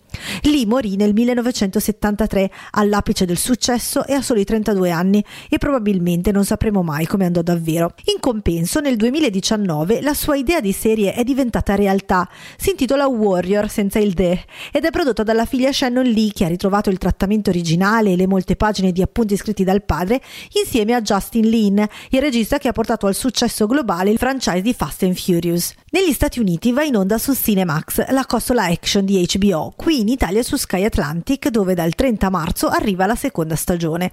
Lee 0.43 0.65
morì 0.65 0.95
nel 0.95 1.13
19 1.13 1.34
1973 1.41 2.51
all'apice 2.71 3.25
del 3.25 3.37
successo 3.37 4.05
e 4.05 4.13
a 4.13 4.21
soli 4.21 4.43
32 4.43 4.91
anni 4.91 5.23
e 5.49 5.57
probabilmente 5.57 6.31
non 6.31 6.45
sapremo 6.45 6.83
mai 6.83 7.05
come 7.05 7.25
andò 7.25 7.41
davvero. 7.41 7.93
In 8.13 8.19
compenso 8.19 8.79
nel 8.79 8.95
2019 8.95 10.01
la 10.01 10.13
sua 10.13 10.35
idea 10.35 10.61
di 10.61 10.71
serie 10.71 11.13
è 11.13 11.23
diventata 11.23 11.75
realtà, 11.75 12.27
si 12.57 12.71
intitola 12.71 13.07
Warrior 13.07 13.69
senza 13.69 13.99
il 13.99 14.13
de 14.13 14.43
ed 14.71 14.85
è 14.85 14.89
prodotta 14.91 15.23
dalla 15.23 15.45
figlia 15.45 15.71
Shannon 15.71 16.05
Lee 16.05 16.31
che 16.31 16.45
ha 16.45 16.47
ritrovato 16.47 16.89
il 16.89 16.97
trattamento 16.97 17.49
originale 17.49 18.11
e 18.11 18.15
le 18.15 18.27
molte 18.27 18.55
pagine 18.55 18.91
di 18.91 19.01
appunti 19.01 19.35
scritti 19.35 19.63
dal 19.63 19.83
padre 19.83 20.21
insieme 20.61 20.93
a 20.93 21.01
Justin 21.01 21.47
Lin, 21.49 21.87
il 22.09 22.21
regista 22.21 22.57
che 22.57 22.67
ha 22.67 22.73
portato 22.73 23.07
al 23.07 23.15
successo 23.15 23.65
globale 23.65 24.11
il 24.11 24.17
franchise 24.17 24.61
di 24.61 24.73
Fast 24.73 25.03
and 25.03 25.15
Furious. 25.15 25.73
Negli 25.91 26.11
Stati 26.11 26.39
Uniti 26.39 26.71
va 26.71 26.83
in 26.83 26.95
onda 26.95 27.17
su 27.17 27.33
Cinemax 27.33 28.09
la 28.09 28.25
costola 28.25 28.63
action 28.65 29.05
di 29.05 29.25
HBO, 29.33 29.73
qui 29.75 30.01
in 30.01 30.09
Italia 30.09 30.43
su 30.43 30.55
Sky 30.55 30.83
Atlantic 30.83 31.14
dove 31.49 31.73
dal 31.73 31.95
30 31.95 32.29
marzo 32.29 32.67
arriva 32.67 33.05
la 33.05 33.15
seconda 33.15 33.55
stagione. 33.55 34.11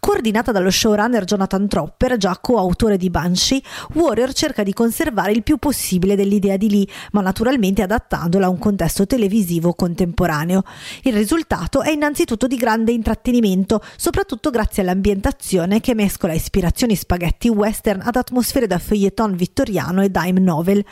Coordinata 0.00 0.52
dallo 0.52 0.70
showrunner 0.70 1.24
Jonathan 1.24 1.68
Tropper, 1.68 2.16
già 2.16 2.38
coautore 2.40 2.96
di 2.96 3.10
Banshee, 3.10 3.62
Warrior 3.94 4.32
cerca 4.32 4.62
di 4.62 4.72
conservare 4.72 5.32
il 5.32 5.42
più 5.42 5.56
possibile 5.56 6.16
dell'idea 6.16 6.56
di 6.56 6.70
Lee, 6.70 6.86
ma 7.12 7.20
naturalmente 7.20 7.82
adattandola 7.82 8.46
a 8.46 8.48
un 8.48 8.58
contesto 8.58 9.06
televisivo 9.06 9.74
contemporaneo. 9.74 10.62
Il 11.02 11.12
risultato 11.12 11.82
è 11.82 11.90
innanzitutto 11.90 12.46
di 12.46 12.56
grande 12.56 12.92
intrattenimento, 12.92 13.80
soprattutto 13.96 14.50
grazie 14.50 14.82
all'ambientazione 14.82 15.80
che 15.80 15.94
mescola 15.94 16.32
ispirazioni 16.32 16.96
spaghetti 16.96 17.48
western 17.48 18.00
ad 18.02 18.16
atmosfere 18.16 18.66
da 18.66 18.78
feuilleton 18.78 19.36
vittoriano 19.36 20.02
e 20.02 20.10
dime 20.10 20.40
novel. 20.40 20.84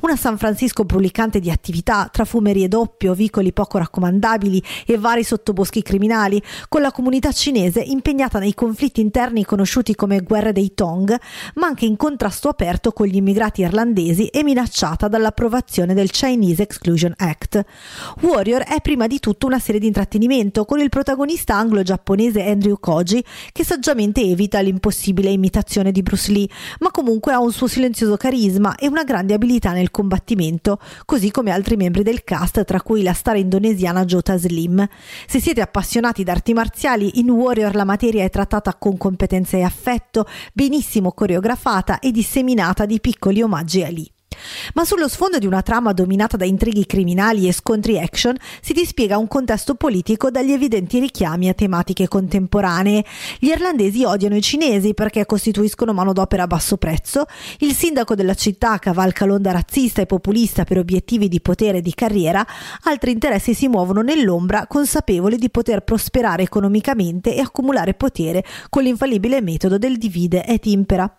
Una 0.00 0.16
San 0.16 0.38
Francisco 0.38 0.84
brulicante 0.84 1.40
di 1.40 1.50
attività 1.50 2.08
tra 2.12 2.24
fumerie 2.24 2.68
doppio, 2.68 3.14
vicoli 3.14 3.52
poco 3.52 3.78
raccomandabili 3.78 4.62
e 4.86 4.98
vari 5.08 5.24
sottoboschi 5.24 5.80
criminali, 5.80 6.42
con 6.68 6.82
la 6.82 6.92
comunità 6.92 7.32
cinese 7.32 7.80
impegnata 7.80 8.38
nei 8.38 8.52
conflitti 8.52 9.00
interni 9.00 9.42
conosciuti 9.42 9.94
come 9.94 10.20
guerre 10.20 10.52
dei 10.52 10.74
Tong, 10.74 11.18
ma 11.54 11.66
anche 11.66 11.86
in 11.86 11.96
contrasto 11.96 12.50
aperto 12.50 12.92
con 12.92 13.06
gli 13.06 13.16
immigrati 13.16 13.62
irlandesi 13.62 14.26
e 14.26 14.44
minacciata 14.44 15.08
dall'approvazione 15.08 15.94
del 15.94 16.10
Chinese 16.10 16.62
Exclusion 16.62 17.14
Act. 17.16 17.64
Warrior 18.20 18.64
è 18.64 18.82
prima 18.82 19.06
di 19.06 19.18
tutto 19.18 19.46
una 19.46 19.58
serie 19.58 19.80
di 19.80 19.86
intrattenimento 19.86 20.66
con 20.66 20.78
il 20.78 20.90
protagonista 20.90 21.56
anglo-giapponese 21.56 22.44
Andrew 22.44 22.76
Koji 22.78 23.24
che 23.50 23.64
saggiamente 23.64 24.20
evita 24.20 24.60
l'impossibile 24.60 25.30
imitazione 25.30 25.90
di 25.90 26.02
Bruce 26.02 26.30
Lee, 26.30 26.48
ma 26.80 26.90
comunque 26.90 27.32
ha 27.32 27.40
un 27.40 27.52
suo 27.52 27.66
silenzioso 27.66 28.18
carisma 28.18 28.74
e 28.74 28.88
una 28.88 29.04
grande 29.04 29.32
abilità 29.32 29.72
nel 29.72 29.90
combattimento, 29.90 30.78
così 31.06 31.30
come 31.30 31.50
altri 31.50 31.76
membri 31.76 32.02
del 32.02 32.24
cast, 32.24 32.62
tra 32.64 32.82
cui 32.82 33.02
la 33.02 33.14
star 33.14 33.36
indonesiana 33.38 34.04
Jota 34.04 34.36
Slim. 34.36 34.86
Se 35.26 35.40
siete 35.40 35.60
appassionati 35.60 36.24
d'arti 36.24 36.52
marziali, 36.52 37.18
in 37.18 37.30
Warrior 37.30 37.74
la 37.74 37.84
materia 37.84 38.24
è 38.24 38.30
trattata 38.30 38.74
con 38.74 38.96
competenza 38.96 39.56
e 39.56 39.62
affetto, 39.62 40.26
benissimo 40.52 41.12
coreografata 41.12 41.98
e 41.98 42.10
disseminata 42.10 42.86
di 42.86 43.00
piccoli 43.00 43.42
omaggi 43.42 43.82
a 43.84 43.88
Lee. 43.90 44.10
Ma 44.74 44.84
sullo 44.84 45.08
sfondo 45.08 45.38
di 45.38 45.46
una 45.46 45.62
trama 45.62 45.92
dominata 45.92 46.36
da 46.36 46.44
intrighi 46.44 46.86
criminali 46.86 47.48
e 47.48 47.52
scontri 47.52 47.98
action 47.98 48.36
si 48.60 48.72
dispiega 48.72 49.18
un 49.18 49.28
contesto 49.28 49.74
politico 49.74 50.30
dagli 50.30 50.52
evidenti 50.52 50.98
richiami 50.98 51.48
a 51.48 51.54
tematiche 51.54 52.08
contemporanee. 52.08 53.04
Gli 53.38 53.48
irlandesi 53.48 54.04
odiano 54.04 54.36
i 54.36 54.42
cinesi 54.42 54.94
perché 54.94 55.26
costituiscono 55.26 55.92
manodopera 55.92 56.44
a 56.44 56.46
basso 56.46 56.76
prezzo, 56.76 57.26
il 57.58 57.74
sindaco 57.74 58.14
della 58.14 58.34
città 58.34 58.78
cavalca 58.78 59.24
l'onda 59.24 59.52
razzista 59.52 60.02
e 60.02 60.06
populista 60.06 60.64
per 60.64 60.78
obiettivi 60.78 61.28
di 61.28 61.40
potere 61.40 61.78
e 61.78 61.82
di 61.82 61.94
carriera, 61.94 62.46
altri 62.82 63.12
interessi 63.12 63.54
si 63.54 63.68
muovono 63.68 64.02
nell'ombra 64.02 64.66
consapevoli 64.66 65.36
di 65.36 65.50
poter 65.50 65.82
prosperare 65.82 66.42
economicamente 66.42 67.34
e 67.34 67.40
accumulare 67.40 67.94
potere 67.94 68.44
con 68.68 68.82
l'infallibile 68.82 69.40
metodo 69.40 69.78
del 69.78 69.98
divide 69.98 70.44
et 70.44 70.66
impera. 70.66 71.12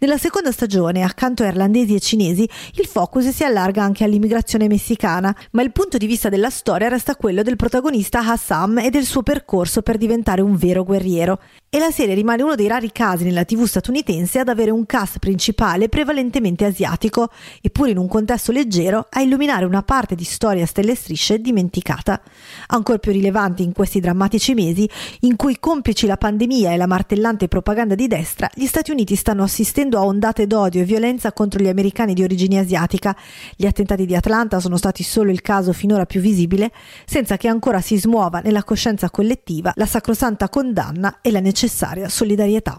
Nella 0.00 0.18
seconda 0.18 0.52
stagione, 0.52 1.02
accanto 1.02 1.42
a 1.42 1.46
irlandesi 1.46 1.94
e 1.94 2.00
cinesi, 2.00 2.48
il 2.74 2.86
focus 2.86 3.28
si 3.28 3.44
allarga 3.44 3.82
anche 3.82 4.04
all'immigrazione 4.04 4.68
messicana, 4.68 5.34
ma 5.52 5.62
il 5.62 5.72
punto 5.72 5.96
di 5.96 6.06
vista 6.06 6.28
della 6.28 6.50
storia 6.50 6.88
resta 6.88 7.16
quello 7.16 7.42
del 7.42 7.56
protagonista 7.56 8.20
Hassam 8.20 8.78
e 8.78 8.90
del 8.90 9.04
suo 9.04 9.22
percorso 9.22 9.82
per 9.82 9.96
diventare 9.96 10.42
un 10.42 10.56
vero 10.56 10.84
guerriero. 10.84 11.40
E 11.68 11.78
la 11.78 11.90
serie 11.90 12.14
rimane 12.14 12.42
uno 12.42 12.54
dei 12.54 12.68
rari 12.68 12.92
casi 12.92 13.24
nella 13.24 13.44
TV 13.44 13.64
statunitense 13.64 14.38
ad 14.38 14.48
avere 14.48 14.70
un 14.70 14.86
cast 14.86 15.18
principale 15.18 15.88
prevalentemente 15.88 16.64
asiatico, 16.64 17.30
eppure 17.60 17.90
in 17.90 17.98
un 17.98 18.06
contesto 18.06 18.52
leggero 18.52 19.06
a 19.10 19.20
illuminare 19.20 19.64
una 19.64 19.82
parte 19.82 20.14
di 20.14 20.22
storia 20.22 20.66
stelle 20.66 20.94
strisce 20.94 21.40
dimenticata. 21.40 22.20
Ancora 22.68 22.98
più 22.98 23.10
rilevante 23.10 23.62
in 23.62 23.72
questi 23.72 23.98
drammatici 23.98 24.54
mesi, 24.54 24.88
in 25.20 25.34
cui 25.34 25.58
complici 25.58 26.06
la 26.06 26.16
pandemia 26.16 26.72
e 26.72 26.76
la 26.76 26.86
martellante 26.86 27.48
propaganda 27.48 27.94
di 27.96 28.06
destra, 28.06 28.48
gli 28.54 28.66
Stati 28.66 28.92
Uniti 28.92 29.16
stanno 29.16 29.42
assistendo 29.42 29.98
a 29.98 30.04
ondate 30.04 30.46
d'odio 30.46 30.82
e 30.82 30.84
violenza 30.84 31.32
contro 31.32 31.60
gli 31.60 31.68
americani 31.68 32.14
di 32.14 32.22
origine 32.22 32.53
origine 32.54 32.58
asiatica. 32.58 33.16
Gli 33.56 33.66
attentati 33.66 34.06
di 34.06 34.14
Atlanta 34.14 34.60
sono 34.60 34.76
stati 34.76 35.02
solo 35.02 35.30
il 35.30 35.40
caso 35.40 35.72
finora 35.72 36.06
più 36.06 36.20
visibile, 36.20 36.70
senza 37.04 37.36
che 37.36 37.48
ancora 37.48 37.80
si 37.80 37.96
smuova 37.98 38.40
nella 38.40 38.64
coscienza 38.64 39.10
collettiva 39.10 39.72
la 39.74 39.86
sacrosanta 39.86 40.48
condanna 40.48 41.18
e 41.20 41.30
la 41.30 41.40
necessaria 41.40 42.08
solidarietà. 42.08 42.78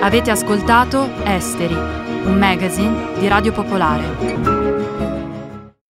Avete 0.00 0.30
ascoltato 0.30 1.08
Esteri, 1.24 1.74
un 1.74 2.38
magazine 2.38 3.18
di 3.18 3.28
Radio 3.28 3.52
Popolare. 3.52 4.57